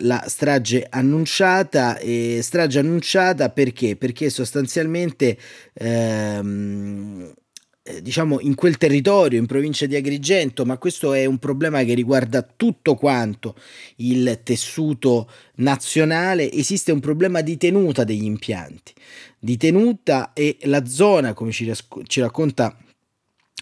la 0.00 0.22
strage 0.26 0.86
annunciata 0.88 1.96
e 1.98 2.40
strage 2.42 2.78
annunciata 2.80 3.48
perché? 3.50 3.96
Perché 3.96 4.28
sostanzialmente 4.28 5.38
ehm, 5.74 7.32
eh, 7.82 8.02
diciamo 8.02 8.40
in 8.40 8.54
quel 8.54 8.76
territorio, 8.76 9.38
in 9.38 9.46
provincia 9.46 9.86
di 9.86 9.96
Agrigento, 9.96 10.66
ma 10.66 10.76
questo 10.76 11.14
è 11.14 11.24
un 11.24 11.38
problema 11.38 11.82
che 11.82 11.94
riguarda 11.94 12.42
tutto 12.42 12.94
quanto 12.94 13.54
il 13.96 14.40
tessuto 14.42 15.30
nazionale, 15.56 16.52
esiste 16.52 16.92
un 16.92 17.00
problema 17.00 17.40
di 17.40 17.56
tenuta 17.56 18.04
degli 18.04 18.24
impianti, 18.24 18.92
di 19.38 19.56
tenuta 19.56 20.32
e 20.34 20.58
la 20.62 20.84
zona, 20.84 21.32
come 21.32 21.52
ci, 21.52 21.72
ci 22.06 22.20
racconta 22.20 22.76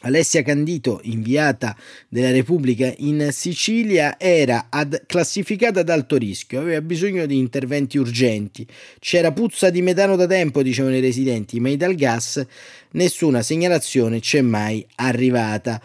Alessia 0.02 0.42
Candito, 0.42 1.00
inviata 1.04 1.76
della 2.08 2.30
Repubblica 2.30 2.92
in 2.98 3.30
Sicilia, 3.32 4.18
era 4.18 4.66
ad, 4.68 5.04
classificata 5.06 5.80
ad 5.80 5.88
alto 5.88 6.16
rischio, 6.16 6.60
aveva 6.60 6.80
bisogno 6.80 7.26
di 7.26 7.36
interventi 7.36 7.98
urgenti. 7.98 8.66
C'era 9.00 9.32
puzza 9.32 9.70
di 9.70 9.82
metano 9.82 10.14
da 10.14 10.26
tempo, 10.26 10.62
dicevano 10.62 10.96
i 10.96 11.00
residenti, 11.00 11.58
ma 11.58 11.74
dal 11.74 11.94
gas 11.94 12.44
nessuna 12.92 13.42
segnalazione 13.42 14.20
c'è 14.20 14.40
mai 14.40 14.86
arrivata 14.96 15.80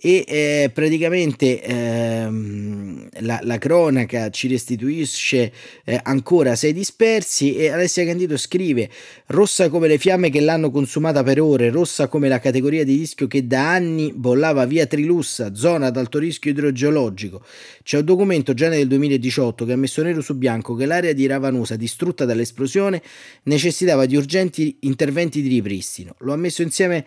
e 0.00 0.24
eh, 0.26 0.70
praticamente 0.72 1.62
ehm, 1.62 3.08
la, 3.20 3.40
la, 3.42 3.58
cronaca 3.58 4.30
ci 4.30 4.46
restituisce 4.46 5.52
eh, 5.84 5.98
ancora 6.02 6.54
sei 6.54 6.72
dispersi 6.72 7.56
e 7.56 7.70
Alessia 7.70 8.04
Candido 8.04 8.36
scrive 8.36 8.88
rossa 9.26 9.68
come 9.68 9.88
le 9.88 9.98
fiamme 9.98 10.30
che 10.30 10.40
l'hanno 10.40 10.70
consumata 10.70 11.22
per 11.22 11.40
ore, 11.40 11.70
rossa 11.70 12.06
come 12.06 12.28
la 12.28 12.38
categoria 12.38 12.84
di 12.84 12.96
rischio 12.96 13.26
che 13.26 13.46
da 13.46 13.72
anni 13.72 14.12
bollava 14.14 14.66
via 14.66 14.86
Trilussa, 14.86 15.54
zona 15.54 15.86
ad 15.86 15.96
alto 15.96 16.18
rischio 16.18 16.52
idrogeologico. 16.52 17.42
C'è 17.82 17.98
un 17.98 18.04
documento 18.04 18.54
già 18.54 18.68
nel 18.68 18.86
2018 18.86 19.64
che 19.64 19.72
ha 19.72 19.76
messo 19.76 20.02
nero 20.02 20.20
su 20.20 20.36
bianco 20.36 20.74
che 20.74 20.86
l'area 20.86 21.12
di 21.12 21.26
Ravanusa 21.26 21.74
distrutta 21.76 22.24
dall'esplosione 22.24 23.02
necessitava 23.44 24.06
di 24.06 24.16
urgenti 24.16 24.76
interventi 24.80 25.42
di 25.42 25.48
ripristino. 25.48 26.14
Lo 26.18 26.32
ha 26.32 26.36
messo 26.36 26.62
insieme 26.62 27.04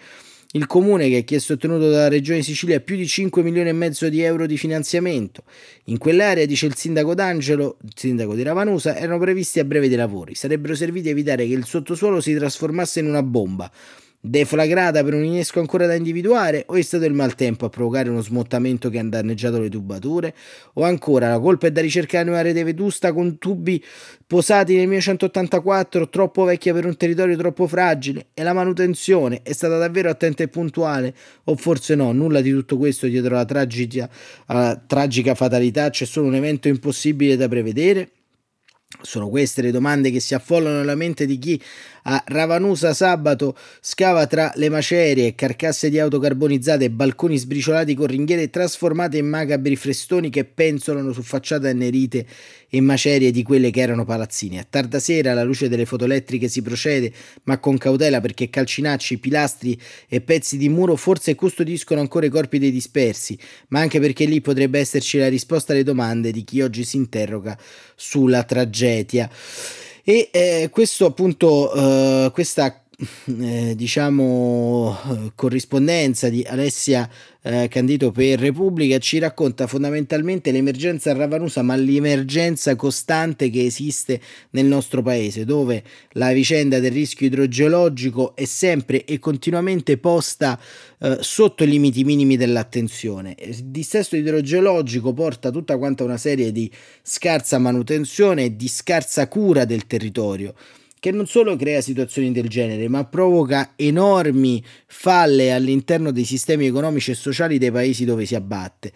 il 0.53 0.67
comune 0.67 1.07
che 1.09 1.17
ha 1.17 1.21
chiesto 1.21 1.53
ottenuto 1.53 1.89
dalla 1.89 2.09
regione 2.09 2.41
Sicilia 2.41 2.79
più 2.79 2.95
di 2.95 3.07
5 3.07 3.41
milioni 3.41 3.69
e 3.69 3.73
mezzo 3.73 4.09
di 4.09 4.21
euro 4.21 4.45
di 4.45 4.57
finanziamento. 4.57 5.43
In 5.85 5.97
quell'area, 5.97 6.45
dice 6.45 6.65
il 6.65 6.75
sindaco 6.75 7.13
D'Angelo, 7.13 7.77
il 7.83 7.93
sindaco 7.95 8.35
di 8.35 8.43
Ravanusa, 8.43 8.95
erano 8.95 9.19
previsti 9.19 9.59
a 9.59 9.63
breve 9.63 9.87
dei 9.87 9.97
lavori. 9.97 10.35
Sarebbero 10.35 10.75
serviti 10.75 11.07
a 11.07 11.11
evitare 11.11 11.47
che 11.47 11.53
il 11.53 11.65
sottosuolo 11.65 12.19
si 12.19 12.33
trasformasse 12.35 12.99
in 12.99 13.07
una 13.07 13.23
bomba 13.23 13.71
deflagrata 14.23 15.03
per 15.03 15.15
un 15.15 15.23
innesco 15.23 15.59
ancora 15.59 15.87
da 15.87 15.95
individuare? 15.95 16.63
O 16.67 16.75
è 16.75 16.81
stato 16.81 17.05
il 17.05 17.13
maltempo 17.13 17.65
a 17.65 17.69
provocare 17.69 18.09
uno 18.09 18.21
smottamento 18.21 18.89
che 18.89 18.99
ha 18.99 19.03
danneggiato 19.03 19.59
le 19.59 19.69
tubature? 19.69 20.33
O 20.73 20.83
ancora 20.83 21.27
la 21.27 21.39
colpa 21.39 21.67
è 21.67 21.71
da 21.71 21.81
ricercare 21.81 22.29
una 22.29 22.41
rete 22.41 22.63
vetusta 22.63 23.11
con 23.11 23.39
tubi 23.39 23.83
posati 24.27 24.75
nel 24.75 24.87
1984 24.87 26.09
troppo 26.09 26.43
vecchia 26.43 26.73
per 26.73 26.85
un 26.85 26.95
territorio 26.95 27.35
troppo 27.35 27.67
fragile? 27.67 28.27
E 28.33 28.43
la 28.43 28.53
manutenzione 28.53 29.41
è 29.41 29.53
stata 29.53 29.77
davvero 29.77 30.09
attenta 30.09 30.43
e 30.43 30.47
puntuale? 30.47 31.15
O 31.45 31.55
forse 31.55 31.95
no, 31.95 32.11
nulla 32.11 32.41
di 32.41 32.51
tutto 32.51 32.77
questo 32.77 33.07
dietro 33.07 33.35
la 33.35 33.45
tragica, 33.45 34.07
la 34.47 34.79
tragica 34.85 35.33
fatalità. 35.33 35.89
C'è 35.89 36.05
solo 36.05 36.27
un 36.27 36.35
evento 36.35 36.67
impossibile 36.67 37.35
da 37.35 37.47
prevedere? 37.47 38.11
Sono 39.01 39.29
queste 39.29 39.61
le 39.61 39.71
domande 39.71 40.11
che 40.11 40.19
si 40.19 40.33
affollano 40.33 40.77
nella 40.77 40.95
mente 40.95 41.25
di 41.25 41.37
chi 41.39 41.61
a 42.03 42.23
Ravanusa 42.25 42.93
sabato 42.93 43.55
scava 43.79 44.25
tra 44.27 44.51
le 44.55 44.69
macerie, 44.69 45.35
carcasse 45.35 45.89
di 45.89 45.99
auto 45.99 46.19
carbonizzate, 46.19 46.89
balconi 46.89 47.37
sbriciolati 47.37 47.93
con 47.93 48.07
ringhiere 48.07 48.49
trasformate 48.49 49.17
in 49.17 49.27
macabri 49.27 49.75
frestoni 49.75 50.29
che 50.29 50.45
penzolano 50.45 51.11
su 51.11 51.21
facciate 51.21 51.69
annerite 51.69 52.25
e 52.69 52.79
macerie 52.79 53.31
di 53.31 53.43
quelle 53.43 53.69
che 53.69 53.81
erano 53.81 54.05
palazzine. 54.05 54.59
A 54.59 54.65
tarda 54.67 54.99
sera, 54.99 55.31
alla 55.31 55.43
luce 55.43 55.67
delle 55.67 55.85
fotoelettriche, 55.85 56.47
si 56.47 56.61
procede, 56.61 57.11
ma 57.43 57.57
con 57.59 57.77
cautela 57.77 58.21
perché 58.21 58.49
calcinacci, 58.49 59.19
pilastri 59.19 59.79
e 60.07 60.21
pezzi 60.21 60.57
di 60.57 60.69
muro 60.69 60.95
forse 60.95 61.35
custodiscono 61.35 61.99
ancora 61.99 62.25
i 62.25 62.29
corpi 62.29 62.59
dei 62.59 62.71
dispersi, 62.71 63.37
ma 63.69 63.81
anche 63.81 63.99
perché 63.99 64.25
lì 64.25 64.39
potrebbe 64.41 64.79
esserci 64.79 65.17
la 65.17 65.27
risposta 65.27 65.73
alle 65.73 65.83
domande 65.83 66.31
di 66.31 66.43
chi 66.43 66.61
oggi 66.61 66.83
si 66.83 66.95
interroga 66.95 67.57
sulla 67.95 68.43
tragedia. 68.43 69.29
E 70.03 70.29
eh, 70.31 70.69
questo 70.71 71.05
appunto, 71.05 71.73
eh, 71.73 72.31
questa 72.33 72.80
eh, 73.39 73.73
diciamo 73.75 75.31
corrispondenza 75.33 76.29
di 76.29 76.43
Alessia 76.43 77.09
eh, 77.43 77.67
Candito 77.67 78.11
per 78.11 78.39
Repubblica 78.39 78.99
ci 78.99 79.17
racconta 79.17 79.65
fondamentalmente 79.65 80.51
l'emergenza 80.51 81.11
Ravanusa, 81.13 81.63
ma 81.63 81.75
l'emergenza 81.75 82.75
costante 82.75 83.49
che 83.49 83.65
esiste 83.65 84.21
nel 84.51 84.65
nostro 84.65 85.01
paese, 85.01 85.43
dove 85.43 85.83
la 86.11 86.31
vicenda 86.31 86.79
del 86.79 86.91
rischio 86.91 87.25
idrogeologico 87.25 88.35
è 88.35 88.45
sempre 88.45 89.05
e 89.05 89.17
continuamente 89.17 89.97
posta 89.97 90.59
eh, 90.99 91.17
sotto 91.21 91.63
i 91.63 91.67
limiti 91.67 92.03
minimi 92.03 92.37
dell'attenzione. 92.37 93.35
Il 93.39 93.65
dissesto 93.65 94.15
idrogeologico 94.15 95.11
porta 95.11 95.49
tutta 95.49 95.77
quanta 95.77 96.03
una 96.03 96.17
serie 96.17 96.51
di 96.51 96.69
scarsa 97.01 97.57
manutenzione 97.57 98.45
e 98.45 98.55
di 98.55 98.67
scarsa 98.67 99.27
cura 99.27 99.65
del 99.65 99.87
territorio 99.87 100.53
che 101.01 101.09
non 101.09 101.25
solo 101.25 101.55
crea 101.55 101.81
situazioni 101.81 102.31
del 102.31 102.47
genere, 102.47 102.87
ma 102.87 103.03
provoca 103.05 103.73
enormi 103.75 104.63
falle 104.85 105.51
all'interno 105.51 106.11
dei 106.11 106.25
sistemi 106.25 106.67
economici 106.67 107.09
e 107.09 107.15
sociali 107.15 107.57
dei 107.57 107.71
paesi 107.71 108.05
dove 108.05 108.23
si 108.27 108.35
abbatte. 108.35 108.93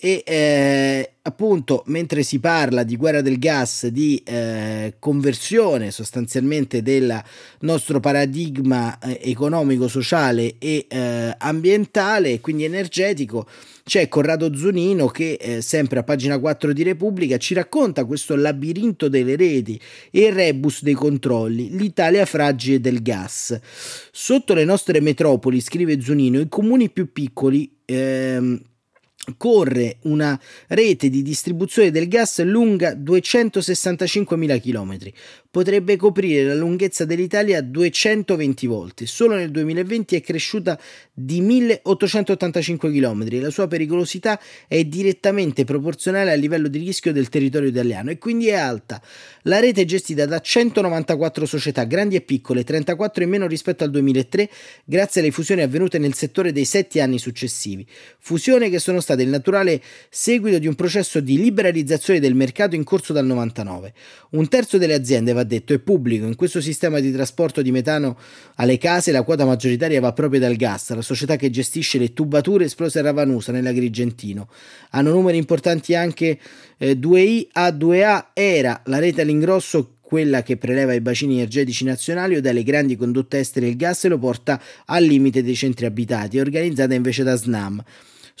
E 0.00 0.22
eh, 0.24 1.12
appunto 1.22 1.82
mentre 1.86 2.22
si 2.22 2.38
parla 2.38 2.84
di 2.84 2.96
guerra 2.96 3.20
del 3.20 3.36
gas, 3.36 3.88
di 3.88 4.22
eh, 4.24 4.94
conversione 5.00 5.90
sostanzialmente 5.90 6.82
del 6.82 7.20
nostro 7.60 7.98
paradigma 7.98 8.96
eh, 9.00 9.18
economico, 9.24 9.88
sociale 9.88 10.54
e 10.60 10.86
eh, 10.88 11.34
ambientale, 11.36 12.40
quindi 12.40 12.62
energetico, 12.62 13.48
c'è 13.82 14.06
Corrado 14.06 14.54
Zunino 14.54 15.08
che 15.08 15.32
eh, 15.32 15.62
sempre 15.62 15.98
a 15.98 16.04
pagina 16.04 16.38
4 16.38 16.72
di 16.72 16.84
Repubblica 16.84 17.36
ci 17.36 17.54
racconta 17.54 18.04
questo 18.04 18.36
labirinto 18.36 19.08
delle 19.08 19.34
reti 19.34 19.80
e 20.12 20.26
il 20.26 20.32
rebus 20.32 20.82
dei 20.84 20.94
controlli, 20.94 21.76
l'Italia 21.76 22.24
fragile 22.24 22.80
del 22.80 23.02
gas. 23.02 23.58
Sotto 24.12 24.54
le 24.54 24.64
nostre 24.64 25.00
metropoli, 25.00 25.60
scrive 25.60 26.00
Zunino, 26.00 26.38
i 26.38 26.48
comuni 26.48 26.88
più 26.88 27.10
piccoli 27.12 27.78
ehm, 27.84 28.62
corre 29.36 29.98
una 30.02 30.38
rete 30.68 31.08
di 31.08 31.22
distribuzione 31.22 31.90
del 31.90 32.08
gas 32.08 32.42
lunga 32.42 32.92
265.000 32.94 34.60
km, 34.60 35.12
potrebbe 35.50 35.96
coprire 35.96 36.44
la 36.44 36.54
lunghezza 36.54 37.06
dell'Italia 37.06 37.62
220 37.62 38.66
volte. 38.66 39.06
Solo 39.06 39.34
nel 39.34 39.50
2020 39.50 40.16
è 40.16 40.20
cresciuta 40.20 40.78
di 41.12 41.40
1885 41.40 42.92
km. 42.92 43.40
La 43.40 43.50
sua 43.50 43.66
pericolosità 43.66 44.38
è 44.66 44.84
direttamente 44.84 45.64
proporzionale 45.64 46.32
al 46.32 46.38
livello 46.38 46.68
di 46.68 46.78
rischio 46.78 47.12
del 47.12 47.30
territorio 47.30 47.70
italiano 47.70 48.10
e 48.10 48.18
quindi 48.18 48.48
è 48.48 48.54
alta. 48.54 49.00
La 49.42 49.58
rete 49.58 49.82
è 49.82 49.84
gestita 49.86 50.26
da 50.26 50.38
194 50.38 51.46
società, 51.46 51.84
grandi 51.84 52.16
e 52.16 52.20
piccole, 52.20 52.62
34 52.62 53.24
in 53.24 53.30
meno 53.30 53.46
rispetto 53.46 53.84
al 53.84 53.90
2003, 53.90 54.50
grazie 54.84 55.22
alle 55.22 55.30
fusioni 55.30 55.62
avvenute 55.62 55.98
nel 55.98 56.14
settore 56.14 56.52
dei 56.52 56.66
sette 56.66 57.00
anni 57.00 57.18
successivi. 57.18 57.86
Fusioni 58.18 58.68
che 58.68 58.78
sono 58.78 59.00
state 59.00 59.22
il 59.22 59.28
naturale 59.28 59.80
seguito 60.10 60.58
di 60.58 60.66
un 60.66 60.74
processo 60.74 61.20
di 61.20 61.38
liberalizzazione 61.38 62.20
del 62.20 62.34
mercato 62.34 62.74
in 62.74 62.84
corso 62.84 63.14
dal 63.14 63.24
99. 63.24 63.94
Un 64.30 64.46
terzo 64.48 64.76
delle 64.76 64.92
aziende 64.92 65.32
va 65.32 65.42
detto, 65.42 65.72
è 65.72 65.78
pubblico. 65.78 66.26
In 66.26 66.34
questo 66.34 66.60
sistema 66.60 67.00
di 67.00 67.10
trasporto 67.10 67.62
di 67.62 67.70
metano 67.70 68.18
alle 68.56 68.76
case 68.76 69.10
la 69.10 69.22
quota 69.22 69.46
maggioritaria 69.46 70.00
va 70.00 70.12
proprio 70.12 70.38
dal 70.38 70.56
gas, 70.56 70.94
la 70.94 71.00
società 71.00 71.36
che 71.36 71.48
gestisce 71.48 71.98
le 71.98 72.12
tubature 72.12 72.66
esplose 72.66 72.98
a 72.98 73.02
Ravanusa 73.02 73.52
nell'Agrigentino. 73.52 74.48
Hanno 74.90 75.12
numeri 75.12 75.38
importanti 75.38 75.94
anche 75.94 76.38
eh, 76.76 76.92
2I 76.92 77.48
A2A 77.54 78.26
era 78.34 78.82
la 78.84 78.98
rete 78.98 79.22
all'ingrosso 79.22 79.94
quella 80.02 80.42
che 80.42 80.56
preleva 80.58 80.92
i 80.92 81.00
bacini 81.00 81.34
energetici 81.34 81.84
nazionali 81.84 82.36
o 82.36 82.40
dalle 82.40 82.62
grandi 82.62 82.96
condotte 82.96 83.38
estere 83.38 83.68
il 83.68 83.76
gas 83.76 84.04
e 84.04 84.08
lo 84.08 84.18
porta 84.18 84.60
al 84.86 85.04
limite 85.04 85.42
dei 85.42 85.54
centri 85.54 85.86
abitati, 85.86 86.38
organizzata 86.38 86.94
invece 86.94 87.22
da 87.22 87.34
SNAM 87.34 87.82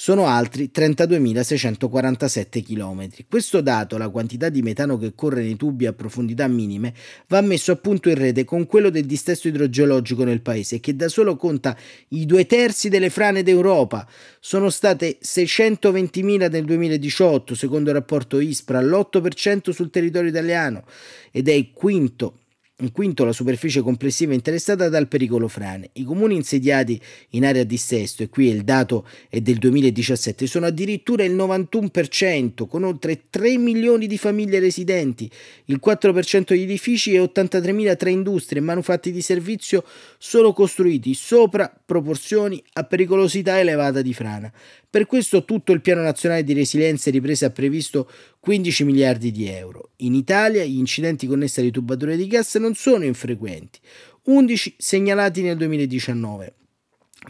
sono 0.00 0.26
altri 0.26 0.70
32.647 0.72 2.62
km. 2.62 3.08
Questo 3.28 3.60
dato, 3.60 3.98
la 3.98 4.10
quantità 4.10 4.48
di 4.48 4.62
metano 4.62 4.96
che 4.96 5.12
corre 5.12 5.42
nei 5.42 5.56
tubi 5.56 5.86
a 5.86 5.92
profondità 5.92 6.46
minime, 6.46 6.94
va 7.26 7.40
messo 7.40 7.72
a 7.72 7.76
punto 7.76 8.08
in 8.08 8.14
rete 8.14 8.44
con 8.44 8.66
quello 8.66 8.90
del 8.90 9.06
distesto 9.06 9.48
idrogeologico 9.48 10.22
nel 10.22 10.40
paese, 10.40 10.78
che 10.78 10.94
da 10.94 11.08
solo 11.08 11.34
conta 11.34 11.76
i 12.10 12.26
due 12.26 12.46
terzi 12.46 12.88
delle 12.88 13.10
frane 13.10 13.42
d'Europa. 13.42 14.06
Sono 14.38 14.70
state 14.70 15.18
620.000 15.20 16.48
nel 16.48 16.64
2018, 16.64 17.56
secondo 17.56 17.88
il 17.88 17.96
rapporto 17.96 18.38
ISPRA, 18.38 18.80
l'8% 18.80 19.70
sul 19.70 19.90
territorio 19.90 20.30
italiano, 20.30 20.84
ed 21.32 21.48
è 21.48 21.52
il 21.52 21.72
quinto 21.72 22.34
un 22.80 22.92
quinto 22.92 23.24
la 23.24 23.32
superficie 23.32 23.80
complessiva 23.80 24.34
interessata 24.34 24.88
dal 24.88 25.08
pericolo 25.08 25.48
frane. 25.48 25.90
I 25.94 26.04
comuni 26.04 26.36
insediati 26.36 27.00
in 27.30 27.44
area 27.44 27.64
di 27.64 27.68
dissesto, 27.68 28.22
e 28.22 28.28
qui 28.28 28.46
il 28.46 28.62
dato 28.62 29.06
è 29.28 29.40
del 29.40 29.58
2017, 29.58 30.46
sono 30.46 30.66
addirittura 30.66 31.24
il 31.24 31.34
91%, 31.34 32.68
con 32.68 32.84
oltre 32.84 33.22
3 33.30 33.58
milioni 33.58 34.06
di 34.06 34.16
famiglie 34.16 34.60
residenti, 34.60 35.28
il 35.66 35.80
4% 35.84 36.44
degli 36.46 36.62
edifici 36.62 37.14
e 37.14 37.20
83.000 37.20 37.96
tra 37.96 38.10
industrie 38.10 38.60
e 38.60 38.64
manufatti 38.64 39.10
di 39.10 39.22
servizio 39.22 39.84
sono 40.16 40.52
costruiti 40.52 41.14
sopra 41.14 41.72
proporzioni 41.84 42.62
a 42.74 42.84
pericolosità 42.84 43.58
elevata 43.58 44.02
di 44.02 44.14
frana. 44.14 44.52
Per 44.90 45.04
questo 45.04 45.44
tutto 45.44 45.72
il 45.72 45.82
Piano 45.82 46.00
Nazionale 46.00 46.42
di 46.42 46.54
Resilienza 46.54 47.10
e 47.10 47.12
Ripresa 47.12 47.46
ha 47.46 47.50
previsto 47.50 48.10
15 48.40 48.84
miliardi 48.84 49.30
di 49.30 49.46
euro. 49.46 49.90
In 49.96 50.14
Italia 50.14 50.64
gli 50.64 50.78
incidenti 50.78 51.26
connessi 51.26 51.60
alle 51.60 51.70
tubature 51.70 52.16
di 52.16 52.26
gas 52.26 52.54
non 52.54 52.74
sono 52.74 53.04
infrequenti, 53.04 53.80
11 54.22 54.76
segnalati 54.78 55.42
nel 55.42 55.58
2019. 55.58 56.54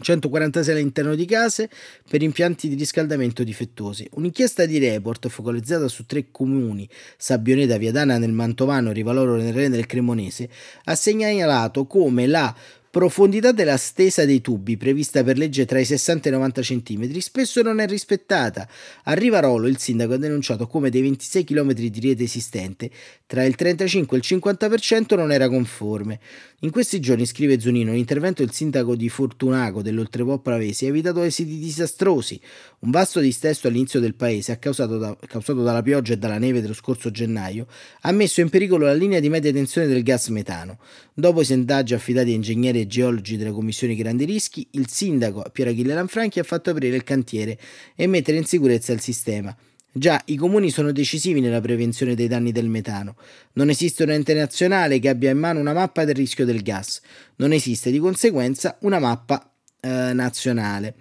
146 0.01 0.73
all'interno 0.73 1.15
di 1.15 1.25
case 1.25 1.69
per 2.07 2.21
impianti 2.21 2.69
di 2.69 2.75
riscaldamento 2.75 3.43
difettosi. 3.43 4.07
Un'inchiesta 4.13 4.65
di 4.65 4.77
report 4.77 5.27
focalizzata 5.27 5.87
su 5.87 6.05
tre 6.05 6.31
comuni, 6.31 6.87
Sabbioneta, 7.17 7.77
Viadana 7.77 8.17
nel 8.17 8.31
Mantovano 8.31 8.91
e 8.91 8.93
Rivaloro 8.93 9.35
nel 9.35 9.51
Rene 9.51 9.75
del 9.75 9.85
Cremonese, 9.85 10.49
ha 10.85 10.95
segnalato 10.95 11.85
come 11.87 12.27
la 12.27 12.55
Profondità 12.91 13.51
della 13.51 13.77
stesa 13.77 14.25
dei 14.25 14.41
tubi, 14.41 14.75
prevista 14.75 15.23
per 15.23 15.37
legge 15.37 15.65
tra 15.65 15.77
i 15.77 15.85
60 15.85 16.27
e 16.27 16.31
i 16.31 16.33
90 16.33 16.61
cm, 16.61 17.19
spesso 17.19 17.61
non 17.61 17.79
è 17.79 17.85
rispettata. 17.85 18.67
A 19.03 19.13
Rivarolo 19.13 19.67
il 19.67 19.77
sindaco 19.77 20.13
ha 20.13 20.17
denunciato 20.17 20.65
come 20.65 20.89
dei 20.89 21.03
26 21.03 21.43
km 21.43 21.73
di 21.73 21.99
rete 21.99 22.23
esistente, 22.23 22.89
tra 23.27 23.43
il 23.43 23.53
35 23.53 24.17
e 24.17 24.19
il 24.19 24.39
50% 24.41 25.15
non 25.15 25.31
era 25.31 25.47
conforme. 25.49 26.19
In 26.61 26.71
questi 26.71 26.99
giorni, 26.99 27.27
scrive 27.27 27.59
Zunino, 27.59 27.93
l'intervento 27.93 28.43
del 28.43 28.51
sindaco 28.51 28.95
di 28.95 29.07
Fortunaco 29.07 29.83
dell'Oltrepò 29.83 30.39
Pravesi 30.39 30.85
ha 30.85 30.89
evitato 30.89 31.21
esiti 31.21 31.59
disastrosi. 31.59 32.41
Un 32.79 32.89
vasto 32.89 33.19
distesto 33.19 33.67
all'inizio 33.67 33.99
del 33.99 34.15
paese, 34.15 34.57
causato, 34.57 34.97
da, 34.97 35.15
causato 35.27 35.61
dalla 35.61 35.83
pioggia 35.83 36.13
e 36.13 36.17
dalla 36.17 36.39
neve 36.39 36.59
dello 36.59 36.73
scorso 36.73 37.11
gennaio, 37.11 37.67
ha 38.01 38.11
messo 38.11 38.41
in 38.41 38.49
pericolo 38.49 38.85
la 38.85 38.93
linea 38.93 39.19
di 39.19 39.29
media 39.29 39.53
tensione 39.53 39.85
del 39.85 40.01
gas 40.01 40.27
metano. 40.29 40.79
Dopo 41.13 41.41
i 41.41 41.45
sondaggi 41.45 41.93
affidati 41.93 42.31
a 42.31 42.33
ingegneri 42.33 42.78
e 42.81 42.87
geologi 42.87 43.37
della 43.37 43.51
commissione 43.51 43.95
grandi 43.95 44.25
rischi, 44.25 44.67
il 44.71 44.87
sindaco 44.87 45.43
Piero 45.51 45.71
Achille 45.71 45.93
Lanfranchi 45.93 46.39
ha 46.39 46.43
fatto 46.43 46.69
aprire 46.69 46.95
il 46.95 47.03
cantiere 47.03 47.57
e 47.95 48.07
mettere 48.07 48.37
in 48.37 48.45
sicurezza 48.45 48.93
il 48.93 49.01
sistema. 49.01 49.55
Già, 49.91 50.21
i 50.25 50.35
comuni 50.35 50.69
sono 50.69 50.91
decisivi 50.91 51.41
nella 51.41 51.61
prevenzione 51.61 52.13
dei 52.13 52.27
danni 52.27 52.51
del 52.51 52.69
metano. 52.69 53.15
Non 53.53 53.69
esiste 53.69 54.03
un 54.03 54.11
ente 54.11 54.33
nazionale 54.33 54.99
che 54.99 55.09
abbia 55.09 55.31
in 55.31 55.39
mano 55.39 55.59
una 55.59 55.73
mappa 55.73 56.05
del 56.05 56.15
rischio 56.15 56.45
del 56.45 56.61
gas. 56.61 57.01
Non 57.37 57.53
esiste 57.53 57.89
di 57.89 57.97
conseguenza 57.97 58.77
una 58.81 58.99
mappa 58.99 59.51
eh, 59.79 60.13
nazionale. 60.13 60.95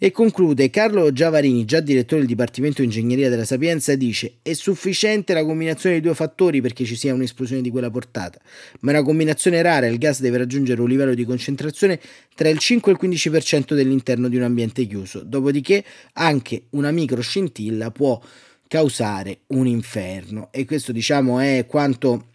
E 0.00 0.12
conclude 0.12 0.70
Carlo 0.70 1.12
Giavarini, 1.12 1.64
già 1.64 1.80
direttore 1.80 2.20
del 2.20 2.28
Dipartimento 2.28 2.82
Ingegneria 2.82 3.28
della 3.28 3.44
Sapienza, 3.44 3.96
dice 3.96 4.34
è 4.42 4.52
sufficiente 4.52 5.34
la 5.34 5.44
combinazione 5.44 5.96
di 5.96 6.02
due 6.02 6.14
fattori 6.14 6.60
perché 6.60 6.84
ci 6.84 6.94
sia 6.94 7.12
un'esplosione 7.12 7.62
di 7.62 7.68
quella 7.68 7.90
portata, 7.90 8.40
ma 8.82 8.92
è 8.92 8.94
una 8.94 9.02
combinazione 9.02 9.60
rara, 9.60 9.88
il 9.88 9.98
gas 9.98 10.20
deve 10.20 10.38
raggiungere 10.38 10.80
un 10.80 10.88
livello 10.88 11.14
di 11.14 11.24
concentrazione 11.24 11.98
tra 12.36 12.48
il 12.48 12.58
5 12.58 12.92
e 12.92 12.94
il 12.94 13.18
15% 13.18 13.74
dell'interno 13.74 14.28
di 14.28 14.36
un 14.36 14.44
ambiente 14.44 14.86
chiuso, 14.86 15.24
dopodiché 15.24 15.84
anche 16.12 16.66
una 16.70 16.92
micro 16.92 17.20
scintilla 17.20 17.90
può 17.90 18.22
causare 18.68 19.40
un 19.48 19.66
inferno. 19.66 20.50
E 20.52 20.64
questo 20.64 20.92
diciamo 20.92 21.40
è 21.40 21.66
quanto 21.66 22.27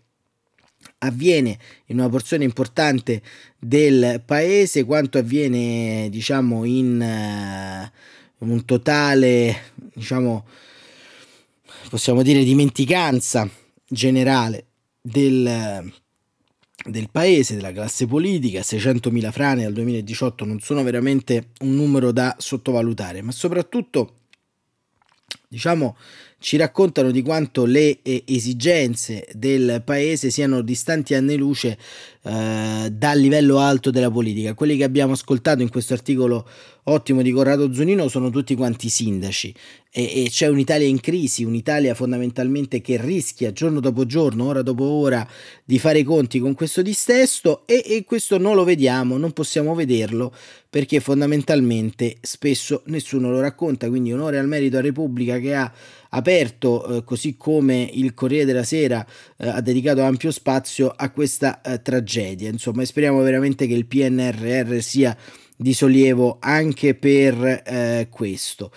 avviene 0.99 1.57
in 1.87 1.99
una 1.99 2.09
porzione 2.09 2.43
importante 2.43 3.21
del 3.59 4.21
paese, 4.25 4.83
quanto 4.83 5.17
avviene 5.17 6.07
diciamo 6.09 6.65
in 6.65 7.91
uh, 8.39 8.45
un 8.45 8.65
totale 8.65 9.71
diciamo 9.93 10.45
possiamo 11.89 12.23
dire 12.23 12.43
dimenticanza 12.43 13.47
generale 13.87 14.65
del, 14.99 15.93
del 16.85 17.09
paese, 17.11 17.55
della 17.55 17.71
classe 17.71 18.07
politica, 18.07 18.61
600.000 18.61 19.31
frane 19.31 19.65
al 19.65 19.73
2018 19.73 20.45
non 20.45 20.59
sono 20.59 20.81
veramente 20.83 21.49
un 21.59 21.75
numero 21.75 22.11
da 22.11 22.35
sottovalutare, 22.39 23.21
ma 23.21 23.31
soprattutto 23.31 24.21
diciamo 25.47 25.95
ci 26.43 26.57
raccontano 26.57 27.11
di 27.11 27.21
quanto 27.21 27.63
le 27.63 27.99
eh, 28.01 28.23
esigenze 28.27 29.25
del 29.31 29.81
paese 29.85 30.29
siano 30.29 30.61
distanti 30.61 31.13
anni 31.13 31.37
luce 31.37 31.77
eh, 32.21 32.91
dal 32.91 33.17
livello 33.17 33.59
alto 33.59 33.91
della 33.91 34.11
politica. 34.11 34.53
Quelli 34.53 34.75
che 34.75 34.83
abbiamo 34.83 35.13
ascoltato 35.13 35.61
in 35.61 35.69
questo 35.69 35.93
articolo 35.93 36.45
ottimo 36.83 37.21
di 37.21 37.31
Corrado 37.31 37.71
Zunino 37.71 38.09
sono 38.09 38.29
tutti 38.29 38.55
quanti 38.55 38.89
sindaci 38.89 39.55
e, 39.89 40.25
e 40.25 40.29
c'è 40.29 40.47
un'Italia 40.47 40.85
in 40.85 40.99
crisi, 40.99 41.45
un'Italia 41.45 41.93
fondamentalmente 41.93 42.81
che 42.81 42.99
rischia 42.99 43.53
giorno 43.53 43.79
dopo 43.79 44.05
giorno, 44.05 44.45
ora 44.45 44.61
dopo 44.61 44.83
ora 44.83 45.25
di 45.63 45.79
fare 45.79 45.99
i 45.99 46.03
conti 46.03 46.39
con 46.39 46.55
questo 46.55 46.81
distesto 46.81 47.65
e, 47.65 47.81
e 47.85 48.03
questo 48.03 48.37
non 48.37 48.55
lo 48.55 48.65
vediamo, 48.65 49.17
non 49.17 49.31
possiamo 49.31 49.73
vederlo 49.75 50.35
perché 50.69 50.99
fondamentalmente 50.99 52.17
spesso 52.19 52.81
nessuno 52.87 53.31
lo 53.31 53.39
racconta, 53.39 53.87
quindi 53.87 54.11
onore 54.11 54.39
al 54.39 54.47
merito 54.47 54.75
a 54.75 54.81
Repubblica 54.81 55.37
che 55.39 55.55
ha 55.55 55.71
aperto, 56.13 56.97
eh, 56.97 57.03
così 57.03 57.35
come 57.37 57.89
il 57.91 58.13
Corriere 58.13 58.45
della 58.45 58.63
Sera 58.63 59.05
eh, 59.37 59.47
ha 59.47 59.61
dedicato 59.61 60.01
ampio 60.01 60.31
spazio 60.31 60.93
a 60.95 61.11
questa 61.11 61.61
eh, 61.61 61.81
tragedia. 61.81 62.49
Insomma, 62.49 62.85
speriamo 62.85 63.21
veramente 63.21 63.67
che 63.67 63.73
il 63.73 63.85
PNRR 63.85 64.79
sia 64.79 65.15
di 65.55 65.73
sollievo 65.73 66.37
anche 66.39 66.95
per 66.95 67.61
eh, 67.65 68.07
questo. 68.09 68.71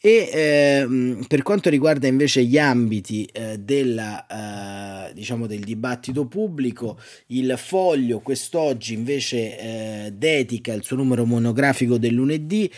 E 0.00 0.30
eh, 0.32 1.18
per 1.26 1.42
quanto 1.42 1.68
riguarda 1.68 2.06
invece 2.06 2.44
gli 2.44 2.56
ambiti 2.56 3.24
eh, 3.24 3.58
della, 3.58 5.08
eh, 5.08 5.12
diciamo 5.14 5.46
del 5.46 5.60
dibattito 5.60 6.26
pubblico, 6.26 6.98
il 7.28 7.54
foglio 7.56 8.20
quest'oggi 8.20 8.94
invece 8.94 9.58
eh, 9.58 10.12
dedica 10.12 10.72
il 10.72 10.84
suo 10.84 10.96
numero 10.96 11.24
monografico 11.24 11.98
del 11.98 12.14
lunedì 12.14 12.70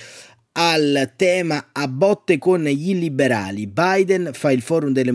al 0.52 1.12
tema 1.16 1.68
a 1.72 1.86
botte 1.86 2.38
con 2.38 2.64
gli 2.64 2.90
illiberali. 2.90 3.66
Biden 3.66 4.30
fa 4.32 4.50
il 4.50 4.62
forum 4.62 4.92
delle, 4.92 5.12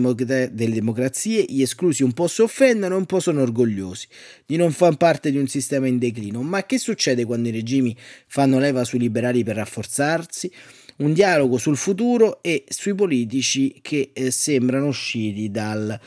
delle, 0.52 0.72
democrazie, 0.72 1.44
gli 1.46 1.62
esclusi 1.62 2.02
un 2.02 2.12
po' 2.12 2.26
si 2.26 2.40
offendono 2.40 2.96
un 2.96 3.04
po' 3.04 3.20
sono 3.20 3.42
orgogliosi 3.42 4.06
di 4.46 4.56
non 4.56 4.72
far 4.72 4.96
parte 4.96 5.30
di 5.30 5.36
un 5.36 5.46
sistema 5.46 5.86
in 5.86 5.98
declino. 5.98 6.42
Ma 6.42 6.64
che 6.64 6.78
succede 6.78 7.24
quando 7.24 7.48
i 7.48 7.52
regimi 7.52 7.96
fanno 8.26 8.58
leva 8.58 8.84
sui 8.84 8.98
liberali 8.98 9.44
per 9.44 9.56
rafforzarsi? 9.56 10.50
Un 10.96 11.12
dialogo 11.12 11.58
sul 11.58 11.76
futuro 11.76 12.42
e 12.42 12.64
sui 12.68 12.94
politici 12.94 13.80
che 13.82 14.12
eh, 14.14 14.30
sembrano 14.30 14.86
usciti 14.86 15.50
dal 15.50 16.00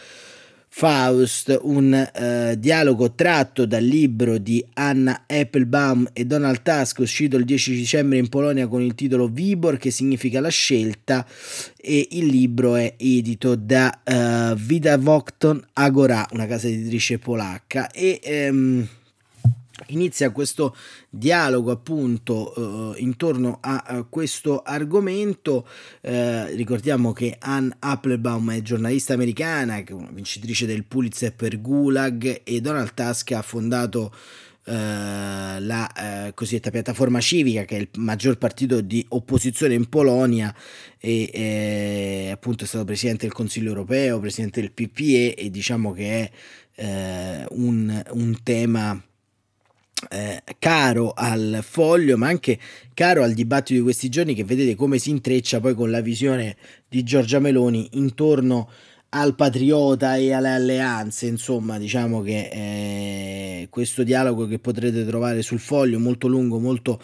Faust, 0.80 1.60
un 1.64 1.94
eh, 1.94 2.56
dialogo 2.58 3.12
tratto 3.12 3.66
dal 3.66 3.84
libro 3.84 4.38
di 4.38 4.66
Anna 4.76 5.26
Applebaum 5.28 6.08
e 6.14 6.24
Donald 6.24 6.62
Tusk 6.62 7.00
uscito 7.00 7.36
il 7.36 7.44
10 7.44 7.76
dicembre 7.76 8.18
in 8.18 8.30
Polonia 8.30 8.66
con 8.70 8.82
il 8.82 8.96
titolo 8.96 9.28
Vibor 9.28 9.76
che 9.76 9.92
significa 9.92 10.40
la 10.40 10.48
scelta 10.48 11.28
e 11.76 12.08
il 12.12 12.28
libro 12.28 12.78
è 12.78 12.94
edito 12.96 13.56
da 13.56 14.00
uh, 14.06 14.56
Vida 14.56 14.98
Vokton 14.98 15.62
Agora, 15.74 16.26
una 16.32 16.46
casa 16.46 16.68
editrice 16.68 17.20
polacca. 17.20 17.92
E 17.92 18.22
um, 18.50 18.88
inizia 19.88 20.32
questo 20.32 20.76
dialogo 21.10 21.72
appunto 21.72 22.94
eh, 22.96 23.02
intorno 23.02 23.58
a, 23.62 23.84
a, 23.86 24.04
questo 24.04 24.62
argomento. 24.62 25.68
Eh, 26.02 26.56
ricordiamo 26.56 27.14
che 27.14 27.36
Anne 27.40 27.76
Applebaum 27.80 28.52
è 28.52 28.62
giornalista 28.62 29.14
americana 29.14 29.84
vincitrice 30.12 30.66
del 30.66 30.86
Pulitzer 30.86 31.34
per 31.34 31.60
Gulag 31.62 32.42
e 32.44 32.62
Donald 32.62 32.94
Tusk 32.94 33.32
ha 33.32 33.42
fondato 33.42 34.12
eh, 34.70 35.60
la 35.62 35.92
eh, 36.28 36.34
cosiddetta 36.36 36.70
piattaforma 36.70 37.20
civica 37.20 37.66
che 37.66 37.78
è 37.78 37.80
il 37.80 37.90
maggior 37.98 38.38
partito 38.38 38.82
di 38.82 39.04
opposizione 39.10 39.74
in 39.74 39.90
Polonia 39.90 40.54
e 41.00 41.30
eh, 41.34 42.30
appunto 42.32 42.66
è 42.66 42.68
stato 42.68 42.86
presidente 42.86 43.26
del 43.26 43.34
Consiglio 43.34 43.70
europeo 43.70 44.20
presidente 44.20 44.62
del 44.62 44.72
PPE 44.72 45.34
e 45.34 45.50
diciamo 45.50 45.92
che 45.92 46.04
è 46.06 46.32
eh, 46.76 47.46
un, 47.50 48.04
un 48.12 48.38
tema 48.44 49.02
eh, 50.10 50.42
caro 50.60 51.12
al 51.16 51.60
foglio, 51.62 52.18
ma 52.18 52.28
anche 52.28 52.58
caro 52.94 53.24
al 53.24 53.34
dibattito 53.34 53.80
di 53.80 53.84
questi 53.84 54.10
giorni 54.10 54.34
che 54.34 54.44
vedete 54.44 54.76
come 54.76 54.98
si 54.98 55.10
intreccia 55.10 55.60
poi 55.60 55.74
con 55.74 55.92
la 55.92 56.02
visione 56.02 56.56
di 56.88 57.04
Giorgia 57.04 57.40
Meloni 57.40 57.90
intorno 57.94 58.70
al 59.12 59.34
patriota 59.36 60.18
e 60.18 60.34
alle 60.34 60.50
alleanze, 60.50 61.26
insomma, 61.26 61.80
diciamo 61.80 62.22
che 62.22 62.50
eh, 62.52 63.68
questo 63.70 64.04
dialogo 64.04 64.48
che 64.48 64.60
potrete 64.60 65.06
trovare 65.06 65.42
sul 65.42 65.60
foglio 65.60 66.00
molto 66.00 66.28
lungo, 66.28 66.60
molto 66.60 67.02